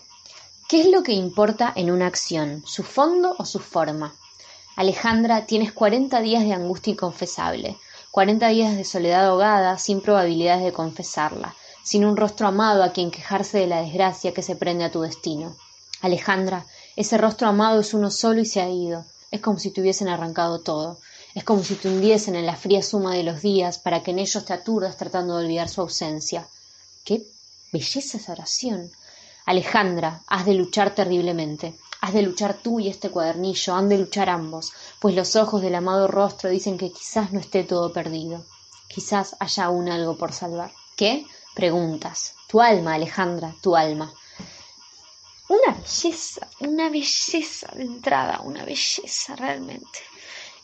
¿qué 0.70 0.80
es 0.80 0.88
lo 0.88 1.04
que 1.04 1.12
importa 1.12 1.74
en 1.76 1.92
una 1.92 2.08
acción? 2.08 2.64
¿Su 2.66 2.84
fondo 2.84 3.36
o 3.40 3.46
su 3.46 3.60
forma? 3.60 4.16
Alejandra, 4.78 5.46
tienes 5.46 5.74
40 5.74 6.22
días 6.22 6.46
de 6.46 6.54
angustia 6.54 6.92
inconfesable, 6.92 7.76
40 8.12 8.48
días 8.48 8.78
de 8.78 8.86
soledad 8.86 9.26
ahogada 9.26 9.78
sin 9.78 10.00
probabilidades 10.00 10.64
de 10.64 10.72
confesarla 10.72 11.58
sin 11.84 12.06
un 12.06 12.18
rostro 12.18 12.48
amado 12.48 12.84
a 12.84 12.92
quien 12.92 13.12
quejarse 13.12 13.60
de 13.60 13.68
la 13.68 13.82
desgracia 13.82 14.34
que 14.34 14.44
se 14.44 14.56
prende 14.56 14.84
a 14.84 14.92
tu 14.92 15.02
destino. 15.02 15.56
Alejandra, 16.02 16.66
ese 16.96 17.18
rostro 17.18 17.48
amado 17.48 17.82
es 17.82 17.94
uno 17.94 18.12
solo 18.12 18.42
y 18.42 18.46
se 18.46 18.62
ha 18.62 18.70
ido. 18.70 19.06
Es 19.30 19.42
como 19.42 19.60
si 19.60 19.72
te 19.72 19.82
hubiesen 19.82 20.10
arrancado 20.10 20.60
todo. 20.60 20.98
Es 21.34 21.44
como 21.44 21.64
si 21.64 21.76
te 21.76 21.88
hundiesen 21.88 22.36
en 22.36 22.46
la 22.46 22.56
fría 22.56 22.84
suma 22.84 23.14
de 23.14 23.24
los 23.24 23.42
días 23.42 23.78
para 23.78 24.04
que 24.04 24.12
en 24.12 24.20
ellos 24.20 24.44
te 24.44 24.54
aturdas 24.54 24.98
tratando 24.98 25.38
de 25.38 25.46
olvidar 25.46 25.70
su 25.70 25.82
ausencia. 25.82 26.48
¡Qué 27.06 27.24
belleza 27.72 28.18
esa 28.18 28.34
oración! 28.34 28.92
Alejandra, 29.46 30.22
has 30.28 30.46
de 30.46 30.54
luchar 30.54 30.94
terriblemente. 30.94 31.74
Has 32.02 32.14
de 32.14 32.24
luchar 32.24 32.56
tú 32.56 32.80
y 32.80 32.90
este 32.90 33.12
cuadernillo, 33.12 33.76
han 33.76 33.88
de 33.88 34.00
luchar 34.00 34.30
ambos, 34.30 34.72
pues 35.00 35.16
los 35.16 35.36
ojos 35.36 35.62
del 35.62 35.76
amado 35.76 36.08
rostro 36.08 36.50
dicen 36.50 36.78
que 36.78 36.92
quizás 36.92 37.32
no 37.32 37.40
esté 37.40 37.64
todo 37.64 37.94
perdido. 37.94 38.44
Quizás 38.88 39.36
haya 39.40 39.66
aún 39.66 39.88
algo 39.88 40.18
por 40.18 40.34
salvar. 40.34 40.72
¿Qué? 40.96 41.26
Preguntas. 41.54 42.36
Tu 42.48 42.62
alma, 42.62 42.96
Alejandra, 42.96 43.54
tu 43.62 43.76
alma. 43.76 44.12
Una 45.50 45.74
belleza, 45.74 46.48
una 46.62 46.90
belleza 46.90 47.72
de 47.76 47.84
entrada, 47.84 48.42
una 48.42 48.64
belleza 48.64 49.36
realmente. 49.36 50.00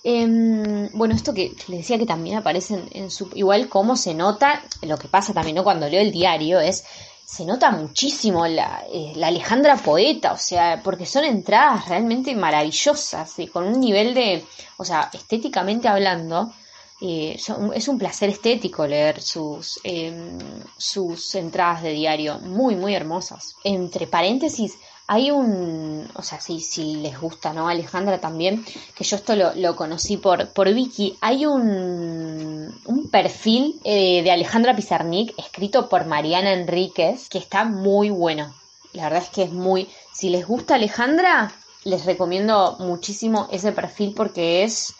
Em, 0.04 0.90
bueno, 0.94 1.16
esto 1.16 1.34
que 1.34 1.54
le 1.68 1.78
decía 1.78 1.98
que 1.98 2.06
también 2.06 2.38
aparece 2.38 2.82
en, 2.92 3.12
su... 3.12 3.30
Igual 3.34 3.68
cómo 3.68 3.98
se 3.98 4.14
nota, 4.14 4.64
lo 4.84 4.98
que 4.98 5.10
pasa 5.10 5.34
también 5.34 5.56
¿no? 5.58 5.64
cuando 5.64 5.90
leo 5.90 6.00
el 6.00 6.12
diario 6.12 6.60
es, 6.60 6.86
se 7.26 7.44
nota 7.44 7.72
muchísimo 7.72 8.48
la, 8.48 8.86
eh, 8.90 9.12
la 9.16 9.28
Alejandra 9.28 9.76
poeta, 9.76 10.32
o 10.32 10.38
sea, 10.38 10.82
porque 10.82 11.06
son 11.06 11.26
entradas 11.26 11.90
realmente 11.90 12.34
maravillosas 12.36 13.38
y 13.40 13.48
con 13.48 13.66
un 13.66 13.82
nivel 13.82 14.14
de, 14.14 14.46
o 14.78 14.86
sea, 14.86 15.10
estéticamente 15.12 15.90
hablando, 15.90 16.54
eh, 17.00 17.38
es 17.76 17.88
un 17.88 17.98
placer 17.98 18.30
estético 18.30 18.88
leer 18.88 19.22
sus, 19.22 19.80
em, 19.84 20.40
sus 20.78 21.36
entradas 21.36 21.84
de 21.84 21.92
diario, 21.92 22.40
muy, 22.40 22.76
muy 22.76 22.96
hermosas. 22.96 23.56
Entre 23.64 24.08
paréntesis, 24.08 24.78
hay 25.06 25.32
un, 25.32 26.10
o 26.16 26.22
sea, 26.22 26.42
si, 26.42 26.60
si 26.60 26.96
les 26.96 27.20
gusta, 27.20 27.54
¿no? 27.54 27.70
Alejandra 27.70 28.20
también, 28.20 28.66
que 28.94 29.04
yo 29.06 29.16
esto 29.16 29.36
lo, 29.36 29.76
conocí 29.76 30.18
por, 30.18 30.50
por 30.50 30.74
Vicky, 30.74 31.18
hay 31.22 31.46
un, 31.46 32.78
un 32.86 33.10
perfil 33.10 33.80
eh, 33.86 34.22
de 34.24 34.32
Alejandra 34.32 34.76
Pizarnik 34.76 35.34
escrito 35.38 35.88
por 35.88 36.06
Mariana 36.06 36.52
Enríquez 36.52 37.30
que 37.30 37.38
está 37.38 37.64
muy 37.64 38.10
bueno. 38.10 38.54
La 38.92 39.04
verdad 39.04 39.24
es 39.24 39.30
que 39.30 39.44
es 39.44 39.52
muy, 39.54 39.88
si 40.14 40.30
les 40.30 40.46
gusta 40.46 40.76
Alejandra, 40.76 41.54
les 41.86 42.06
recomiendo 42.06 42.76
muchísimo 42.80 43.48
ese 43.52 43.72
perfil 43.72 44.14
porque 44.14 44.64
es 44.64 44.94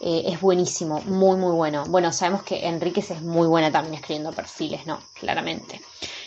eh, 0.00 0.22
es 0.26 0.40
buenísimo, 0.40 1.00
muy 1.02 1.36
muy 1.36 1.52
bueno. 1.52 1.84
Bueno, 1.86 2.12
sabemos 2.12 2.42
que 2.42 2.66
Enríquez 2.66 3.10
es 3.10 3.22
muy 3.22 3.46
buena 3.46 3.70
también 3.70 3.94
escribiendo 3.94 4.32
perfiles, 4.32 4.86
¿no? 4.86 4.98
Claramente. 5.14 5.80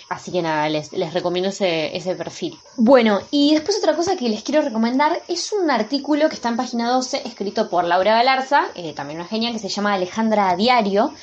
Así 0.09 0.31
que 0.31 0.43
nada, 0.43 0.69
les, 0.69 0.91
les 0.93 1.13
recomiendo 1.13 1.49
ese, 1.49 1.95
ese, 1.97 2.15
perfil. 2.15 2.55
Bueno, 2.77 3.21
y 3.31 3.53
después 3.53 3.79
otra 3.79 3.95
cosa 3.95 4.15
que 4.15 4.29
les 4.29 4.43
quiero 4.43 4.61
recomendar 4.61 5.19
es 5.27 5.51
un 5.53 5.71
artículo 5.71 6.29
que 6.29 6.35
está 6.35 6.49
en 6.49 6.57
página 6.57 6.91
12, 6.91 7.23
escrito 7.25 7.67
por 7.67 7.85
Laura 7.85 8.13
Galarza, 8.13 8.65
eh, 8.75 8.93
también 8.93 9.19
una 9.19 9.27
genia, 9.27 9.51
que 9.51 9.57
se 9.59 9.69
llama 9.69 9.93
Alejandra 9.93 10.49
a 10.49 10.55
Diario. 10.55 11.13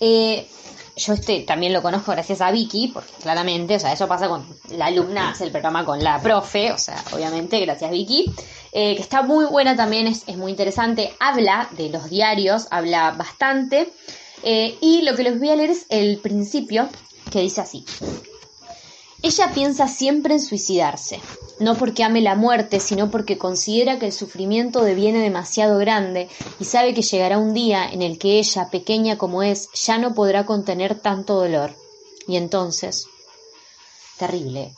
Eh, 0.00 0.48
yo 0.98 1.12
este 1.12 1.40
también 1.40 1.72
lo 1.72 1.80
conozco 1.80 2.12
gracias 2.12 2.40
a 2.40 2.50
Vicky, 2.50 2.88
porque 2.88 3.12
claramente, 3.22 3.76
o 3.76 3.80
sea, 3.80 3.92
eso 3.92 4.08
pasa 4.08 4.28
con 4.28 4.44
la 4.70 4.86
alumna, 4.86 5.30
hace 5.30 5.44
el 5.44 5.50
programa 5.50 5.84
con 5.84 6.02
la 6.02 6.20
profe, 6.20 6.72
o 6.72 6.78
sea, 6.78 7.02
obviamente, 7.12 7.60
gracias 7.60 7.90
Vicky, 7.90 8.26
eh, 8.72 8.96
que 8.96 9.02
está 9.02 9.22
muy 9.22 9.46
buena 9.46 9.76
también, 9.76 10.06
es, 10.06 10.26
muy 10.36 10.50
interesante, 10.50 11.14
habla 11.20 11.68
de 11.72 11.88
los 11.88 12.10
diarios, 12.10 12.66
habla 12.70 13.12
bastante, 13.12 13.92
eh, 14.42 14.76
y 14.80 15.02
lo 15.02 15.14
que 15.14 15.22
les 15.22 15.38
voy 15.38 15.50
a 15.50 15.56
leer 15.56 15.70
es 15.70 15.86
el 15.88 16.18
principio, 16.18 16.88
que 17.30 17.40
dice 17.40 17.60
así. 17.60 17.84
Ella 19.20 19.50
piensa 19.52 19.88
siempre 19.88 20.34
en 20.34 20.40
suicidarse, 20.40 21.20
no 21.58 21.74
porque 21.74 22.04
ame 22.04 22.20
la 22.20 22.36
muerte, 22.36 22.78
sino 22.78 23.10
porque 23.10 23.36
considera 23.36 23.98
que 23.98 24.06
el 24.06 24.12
sufrimiento 24.12 24.84
deviene 24.84 25.18
demasiado 25.18 25.78
grande 25.78 26.28
y 26.60 26.64
sabe 26.64 26.94
que 26.94 27.02
llegará 27.02 27.38
un 27.38 27.52
día 27.52 27.90
en 27.90 28.02
el 28.02 28.18
que 28.18 28.38
ella, 28.38 28.70
pequeña 28.70 29.18
como 29.18 29.42
es, 29.42 29.70
ya 29.72 29.98
no 29.98 30.14
podrá 30.14 30.46
contener 30.46 31.00
tanto 31.00 31.34
dolor. 31.34 31.74
Y 32.28 32.36
entonces... 32.36 33.06
Terrible. 34.18 34.74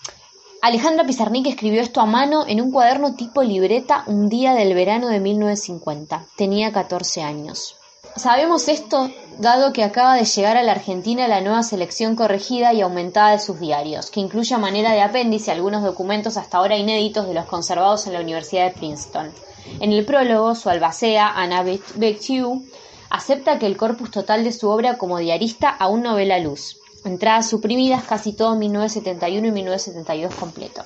Alejandra 0.63 1.07
Pizarnik 1.07 1.47
escribió 1.47 1.81
esto 1.81 2.01
a 2.01 2.07
mano 2.07 2.45
en 2.47 2.61
un 2.61 2.71
cuaderno 2.71 3.15
tipo 3.15 3.43
libreta 3.43 4.05
un 4.07 4.29
día 4.29 4.55
del 4.55 4.75
verano 4.75 5.09
de 5.09 5.21
1950. 5.21 6.27
Tenía 6.37 6.73
14 6.73 7.23
años. 7.23 7.80
Sabemos 8.17 8.69
esto 8.69 9.11
dado 9.39 9.73
que 9.73 9.85
acaba 9.85 10.17
de 10.17 10.25
llegar 10.25 10.57
a 10.57 10.63
la 10.63 10.73
Argentina 10.73 11.29
la 11.29 11.41
nueva 11.41 11.63
selección 11.63 12.17
corregida 12.17 12.73
y 12.73 12.81
aumentada 12.81 13.31
de 13.31 13.39
sus 13.39 13.59
diarios, 13.61 14.11
que 14.11 14.21
incluye 14.21 14.55
a 14.55 14.59
manera 14.59 14.93
de 14.93 15.01
apéndice 15.01 15.51
algunos 15.51 15.83
documentos 15.83 16.37
hasta 16.37 16.59
ahora 16.59 16.77
inéditos 16.77 17.27
de 17.27 17.35
los 17.35 17.47
conservados 17.47 18.07
en 18.07 18.13
la 18.13 18.21
Universidad 18.21 18.67
de 18.67 18.73
Princeton. 18.73 19.33
En 19.81 19.93
el 19.93 20.05
prólogo, 20.05 20.55
su 20.55 20.69
albacea, 20.69 21.29
Anna 21.29 21.63
Bectiu, 21.63 22.65
acepta 23.09 23.59
que 23.59 23.67
el 23.67 23.77
corpus 23.77 24.11
total 24.11 24.45
de 24.45 24.53
su 24.53 24.69
obra 24.69 24.99
como 24.99 25.19
diarista 25.19 25.71
aún 25.71 26.03
no 26.03 26.15
ve 26.15 26.27
la 26.27 26.39
luz. 26.39 26.79
Entradas 27.05 27.49
suprimidas 27.49 28.05
casi 28.05 28.33
todo 28.33 28.55
en 28.55 28.59
1971 28.59 29.47
y 29.47 29.51
1972 29.53 30.35
completo 30.35 30.85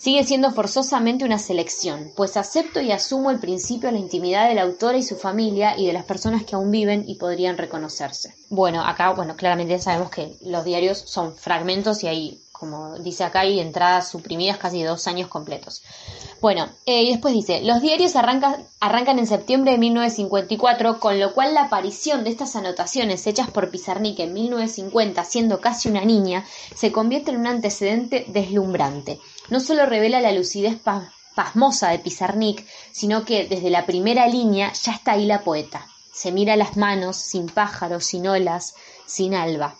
sigue 0.00 0.24
siendo 0.24 0.50
forzosamente 0.50 1.26
una 1.26 1.38
selección, 1.38 2.10
pues 2.16 2.38
acepto 2.38 2.80
y 2.80 2.90
asumo 2.90 3.30
el 3.30 3.38
principio 3.38 3.88
de 3.88 3.92
la 3.92 3.98
intimidad 3.98 4.48
de 4.48 4.54
la 4.54 4.62
autora 4.62 4.96
y 4.96 5.02
su 5.02 5.16
familia 5.16 5.78
y 5.78 5.86
de 5.86 5.92
las 5.92 6.04
personas 6.04 6.44
que 6.44 6.54
aún 6.54 6.70
viven 6.70 7.04
y 7.06 7.16
podrían 7.16 7.58
reconocerse. 7.58 8.34
Bueno, 8.48 8.82
acá, 8.82 9.12
bueno, 9.12 9.36
claramente 9.36 9.78
sabemos 9.78 10.10
que 10.10 10.36
los 10.40 10.64
diarios 10.64 10.98
son 10.98 11.36
fragmentos 11.36 12.02
y 12.02 12.08
hay, 12.08 12.40
como 12.50 12.98
dice 12.98 13.24
acá, 13.24 13.40
hay 13.40 13.60
entradas 13.60 14.08
suprimidas 14.08 14.56
casi 14.56 14.82
dos 14.82 15.06
años 15.06 15.28
completos. 15.28 15.82
Bueno, 16.40 16.70
eh, 16.86 17.02
y 17.02 17.10
después 17.10 17.34
dice, 17.34 17.60
los 17.62 17.82
diarios 17.82 18.16
arrancan, 18.16 19.18
en 19.18 19.26
septiembre 19.26 19.72
de 19.72 19.78
1954, 19.78 20.98
con 20.98 21.20
lo 21.20 21.34
cual 21.34 21.52
la 21.52 21.64
aparición 21.64 22.24
de 22.24 22.30
estas 22.30 22.56
anotaciones 22.56 23.26
hechas 23.26 23.50
por 23.50 23.70
Pizarnik 23.70 24.18
en 24.20 24.32
1950, 24.32 25.22
siendo 25.24 25.60
casi 25.60 25.90
una 25.90 26.06
niña, 26.06 26.46
se 26.74 26.90
convierte 26.90 27.32
en 27.32 27.40
un 27.40 27.46
antecedente 27.46 28.24
deslumbrante 28.28 29.20
no 29.50 29.60
solo 29.60 29.84
revela 29.86 30.20
la 30.20 30.32
lucidez 30.32 30.78
pasmosa 31.34 31.90
de 31.90 31.98
Pizarnik, 31.98 32.66
sino 32.92 33.24
que 33.24 33.46
desde 33.46 33.70
la 33.70 33.84
primera 33.86 34.26
línea 34.26 34.72
ya 34.72 34.92
está 34.92 35.12
ahí 35.12 35.26
la 35.26 35.42
poeta. 35.42 35.86
Se 36.12 36.32
mira 36.32 36.56
las 36.56 36.76
manos, 36.76 37.16
sin 37.16 37.46
pájaros, 37.46 38.04
sin 38.04 38.26
olas, 38.26 38.74
sin 39.06 39.34
alba. 39.34 39.76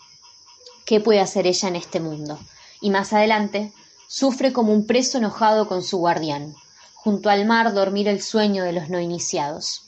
¿Qué 0.85 0.99
puede 0.99 1.19
hacer 1.19 1.47
ella 1.47 1.69
en 1.69 1.75
este 1.75 1.99
mundo? 1.99 2.39
Y 2.81 2.89
más 2.89 3.13
adelante, 3.13 3.71
sufre 4.07 4.51
como 4.51 4.73
un 4.73 4.85
preso 4.85 5.19
enojado 5.19 5.67
con 5.67 5.83
su 5.83 5.97
guardián. 5.97 6.53
Junto 6.93 7.29
al 7.29 7.45
mar 7.45 7.73
dormir 7.73 8.07
el 8.07 8.21
sueño 8.21 8.63
de 8.63 8.73
los 8.73 8.89
no 8.89 8.99
iniciados. 8.99 9.83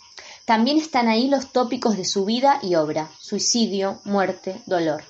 También 0.45 0.77
están 0.77 1.07
ahí 1.07 1.27
los 1.27 1.51
tópicos 1.51 1.97
de 1.97 2.05
su 2.05 2.25
vida 2.25 2.59
y 2.61 2.75
obra, 2.75 3.09
suicidio, 3.19 3.99
muerte, 4.03 4.61
dolor. 4.65 5.03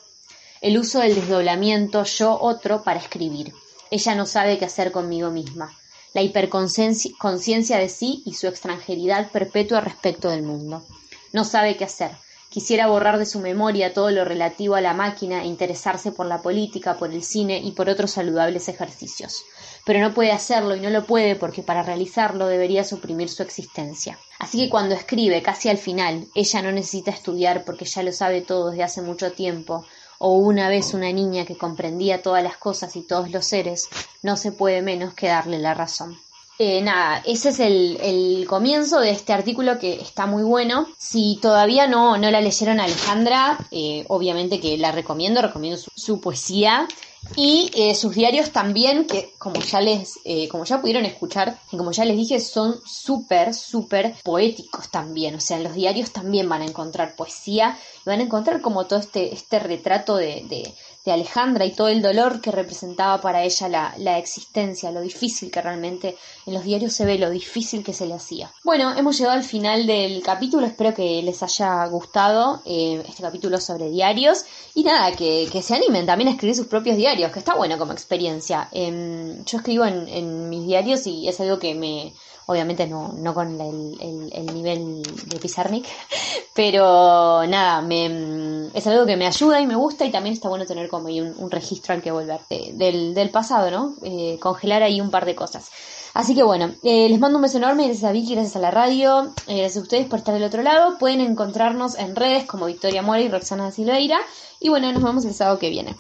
El 0.61 0.77
uso 0.77 0.99
del 0.99 1.15
desdoblamiento 1.15 2.03
yo-otro 2.03 2.83
para 2.83 2.99
escribir, 2.99 3.53
ella 3.93 4.15
no 4.15 4.25
sabe 4.25 4.57
qué 4.57 4.65
hacer 4.65 4.91
conmigo 4.91 5.29
misma. 5.29 5.71
La 6.15 6.23
hiperconciencia 6.23 7.77
de 7.77 7.89
sí 7.89 8.23
y 8.25 8.33
su 8.33 8.47
extranjeridad 8.47 9.29
perpetua 9.29 9.81
respecto 9.81 10.31
del 10.31 10.41
mundo. 10.41 10.83
No 11.31 11.45
sabe 11.45 11.77
qué 11.77 11.83
hacer. 11.83 12.09
Quisiera 12.49 12.87
borrar 12.87 13.19
de 13.19 13.27
su 13.27 13.39
memoria 13.39 13.93
todo 13.93 14.09
lo 14.09 14.25
relativo 14.25 14.73
a 14.73 14.81
la 14.81 14.95
máquina 14.95 15.43
e 15.43 15.45
interesarse 15.45 16.11
por 16.11 16.25
la 16.25 16.41
política, 16.41 16.97
por 16.97 17.11
el 17.11 17.23
cine 17.23 17.59
y 17.59 17.73
por 17.73 17.87
otros 17.87 18.09
saludables 18.09 18.67
ejercicios. 18.67 19.43
Pero 19.85 19.99
no 19.99 20.15
puede 20.15 20.31
hacerlo 20.31 20.75
y 20.75 20.79
no 20.79 20.89
lo 20.89 21.05
puede 21.05 21.35
porque 21.35 21.61
para 21.61 21.83
realizarlo 21.83 22.47
debería 22.47 22.83
suprimir 22.83 23.29
su 23.29 23.43
existencia. 23.43 24.17
Así 24.39 24.57
que 24.59 24.69
cuando 24.71 24.95
escribe, 24.95 25.43
casi 25.43 25.69
al 25.69 25.77
final, 25.77 26.25
ella 26.33 26.63
no 26.63 26.71
necesita 26.71 27.11
estudiar 27.11 27.63
porque 27.63 27.85
ya 27.85 28.01
lo 28.01 28.11
sabe 28.11 28.41
todo 28.41 28.71
desde 28.71 28.83
hace 28.83 29.01
mucho 29.03 29.31
tiempo, 29.33 29.85
o 30.19 30.33
una 30.33 30.69
vez 30.69 30.93
una 30.93 31.11
niña 31.11 31.45
que 31.45 31.57
comprendía 31.57 32.21
todas 32.21 32.43
las 32.43 32.57
cosas 32.57 32.95
y 32.95 33.01
todos 33.01 33.31
los 33.31 33.45
seres, 33.45 33.89
no 34.21 34.37
se 34.37 34.51
puede 34.51 34.81
menos 34.81 35.13
que 35.13 35.27
darle 35.27 35.59
la 35.59 35.73
razón. 35.73 36.17
Eh, 36.59 36.81
nada, 36.81 37.23
ese 37.25 37.49
es 37.49 37.59
el, 37.59 38.45
comienzo 38.47 38.99
de 38.99 39.09
este 39.09 39.33
artículo 39.33 39.79
que 39.79 39.99
está 39.99 40.27
muy 40.27 40.43
bueno. 40.43 40.87
Si 40.99 41.39
todavía 41.41 41.87
no, 41.87 42.17
no 42.17 42.29
la 42.29 42.41
leyeron 42.41 42.79
Alejandra, 42.79 43.57
eh, 43.71 44.05
obviamente 44.07 44.59
que 44.59 44.77
la 44.77 44.91
recomiendo, 44.91 45.41
recomiendo 45.41 45.81
su, 45.95 46.21
poesía 46.21 46.87
y 47.35 47.71
eh, 47.73 47.95
sus 47.95 48.13
diarios 48.13 48.51
también, 48.51 49.07
que 49.07 49.33
como 49.39 49.61
ya 49.61 49.81
les, 49.81 50.19
como 50.51 50.65
ya 50.65 50.79
pudieron 50.79 51.05
escuchar 51.05 51.57
y 51.71 51.77
como 51.77 51.91
ya 51.91 52.05
les 52.05 52.17
dije, 52.17 52.39
son 52.39 52.79
súper, 52.85 53.55
súper 53.55 54.13
poéticos 54.23 54.91
también. 54.91 55.35
O 55.35 55.39
sea, 55.39 55.57
en 55.57 55.63
los 55.63 55.73
diarios 55.73 56.11
también 56.11 56.47
van 56.47 56.61
a 56.61 56.65
encontrar 56.65 57.15
poesía 57.15 57.77
van 58.05 58.19
a 58.19 58.23
encontrar 58.23 58.61
como 58.61 58.85
todo 58.85 58.99
este, 58.99 59.33
este 59.33 59.59
retrato 59.59 60.15
de, 60.15 60.73
de 61.05 61.11
Alejandra 61.11 61.65
y 61.65 61.71
todo 61.71 61.89
el 61.89 62.01
dolor 62.01 62.39
que 62.39 62.51
representaba 62.51 63.19
para 63.19 63.43
ella 63.43 63.67
la, 63.67 63.93
la, 63.97 64.17
existencia, 64.17 64.91
lo 64.91 65.01
difícil 65.01 65.51
que 65.51 65.61
realmente 65.61 66.15
en 66.45 66.53
los 66.53 66.63
diarios 66.63 66.93
se 66.93 67.05
ve, 67.05 67.17
lo 67.17 67.29
difícil 67.29 67.83
que 67.83 67.93
se 67.93 68.05
le 68.05 68.13
hacía. 68.13 68.51
Bueno, 68.63 68.95
hemos 68.95 69.17
llegado 69.17 69.37
al 69.37 69.43
final 69.43 69.85
del 69.85 70.23
capítulo, 70.23 70.65
espero 70.65 70.93
que 70.93 71.21
les 71.21 71.43
haya 71.43 71.85
gustado 71.87 72.61
eh, 72.65 73.03
este 73.07 73.21
capítulo 73.21 73.59
sobre 73.59 73.89
diarios 73.89 74.45
y 74.73 74.83
nada, 74.83 75.11
que, 75.11 75.49
que, 75.51 75.61
se 75.61 75.75
animen 75.75 76.05
también 76.05 76.29
a 76.29 76.31
escribir 76.31 76.55
sus 76.55 76.67
propios 76.67 76.95
diarios, 76.95 77.31
que 77.31 77.39
está 77.39 77.55
bueno 77.55 77.77
como 77.77 77.91
experiencia. 77.91 78.69
Em, 78.71 79.43
yo 79.43 79.57
escribo 79.57 79.83
en, 79.83 80.07
en 80.07 80.49
mis 80.49 80.65
diarios 80.65 81.05
y 81.05 81.27
es 81.27 81.39
algo 81.41 81.59
que 81.59 81.75
me 81.75 82.13
obviamente 82.45 82.87
no, 82.87 83.13
no 83.17 83.33
con 83.33 83.59
el, 83.59 83.97
el, 84.31 84.45
nivel 84.47 85.03
de 85.03 85.39
Pizarnik, 85.39 85.85
pero 86.53 87.45
nada, 87.47 87.81
me, 87.81 88.69
es 88.73 88.87
algo 88.87 89.05
que 89.05 89.17
me 89.17 89.27
ayuda 89.27 89.59
y 89.59 89.67
me 89.67 89.75
gusta 89.75 90.05
y 90.05 90.11
también 90.11 90.33
está 90.33 90.49
bueno 90.49 90.65
tener 90.65 90.89
como 90.89 91.07
ahí 91.07 91.21
un, 91.21 91.51
registro 91.51 91.93
al 91.93 92.01
que 92.01 92.11
volver 92.11 92.39
del, 92.49 93.13
del 93.13 93.29
pasado, 93.29 93.69
¿no? 93.71 93.95
Eh, 94.03 94.37
congelar 94.39 94.83
ahí 94.83 95.01
un 95.01 95.11
par 95.11 95.25
de 95.25 95.35
cosas. 95.35 95.69
Así 96.13 96.35
que 96.35 96.43
bueno, 96.43 96.71
eh, 96.83 97.09
les 97.09 97.19
mando 97.19 97.37
un 97.37 97.41
beso 97.41 97.57
enorme, 97.57 97.85
gracias 97.85 98.07
a 98.07 98.11
Vicky, 98.11 98.35
gracias 98.35 98.55
a 98.55 98.59
la 98.59 98.69
radio, 98.69 99.33
eh, 99.47 99.57
gracias 99.57 99.77
a 99.77 99.81
ustedes 99.81 100.05
por 100.05 100.19
estar 100.19 100.33
del 100.33 100.43
otro 100.43 100.61
lado. 100.61 100.99
Pueden 100.99 101.21
encontrarnos 101.21 101.97
en 101.97 102.15
redes 102.15 102.45
como 102.45 102.67
Victoria 102.67 103.01
Mora 103.01 103.21
y 103.21 103.29
Roxana 103.29 103.71
Silveira. 103.71 104.19
Y 104.59 104.69
bueno, 104.69 104.91
nos 104.91 105.01
vemos 105.01 105.25
el 105.25 105.33
sábado 105.33 105.57
que 105.57 105.69
viene. 105.69 105.95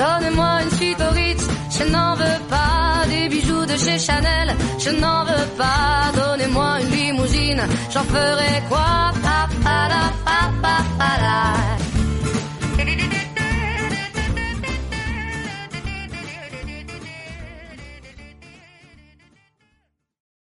Donnez-moi 0.00 0.62
une 0.62 0.70
suite 0.70 1.00
au 1.06 1.12
Ritz, 1.12 1.44
je 1.78 1.84
n'en 1.92 2.14
veux 2.14 2.40
pas 2.48 3.04
des 3.06 3.28
bijoux 3.28 3.66
de 3.66 3.76
chez 3.76 3.98
Chanel, 3.98 4.56
je 4.78 4.90
n'en 4.90 5.24
veux 5.24 5.48
pas. 5.58 6.10
Donnez-moi 6.16 6.80
une 6.80 6.90
limousine, 6.90 7.62
j'en 7.92 8.04
ferai 8.04 8.62
quoi? 8.70 9.12
Pa, 9.22 9.48
pa, 9.62 9.88
pa, 10.24 10.38
pa. 10.62 11.79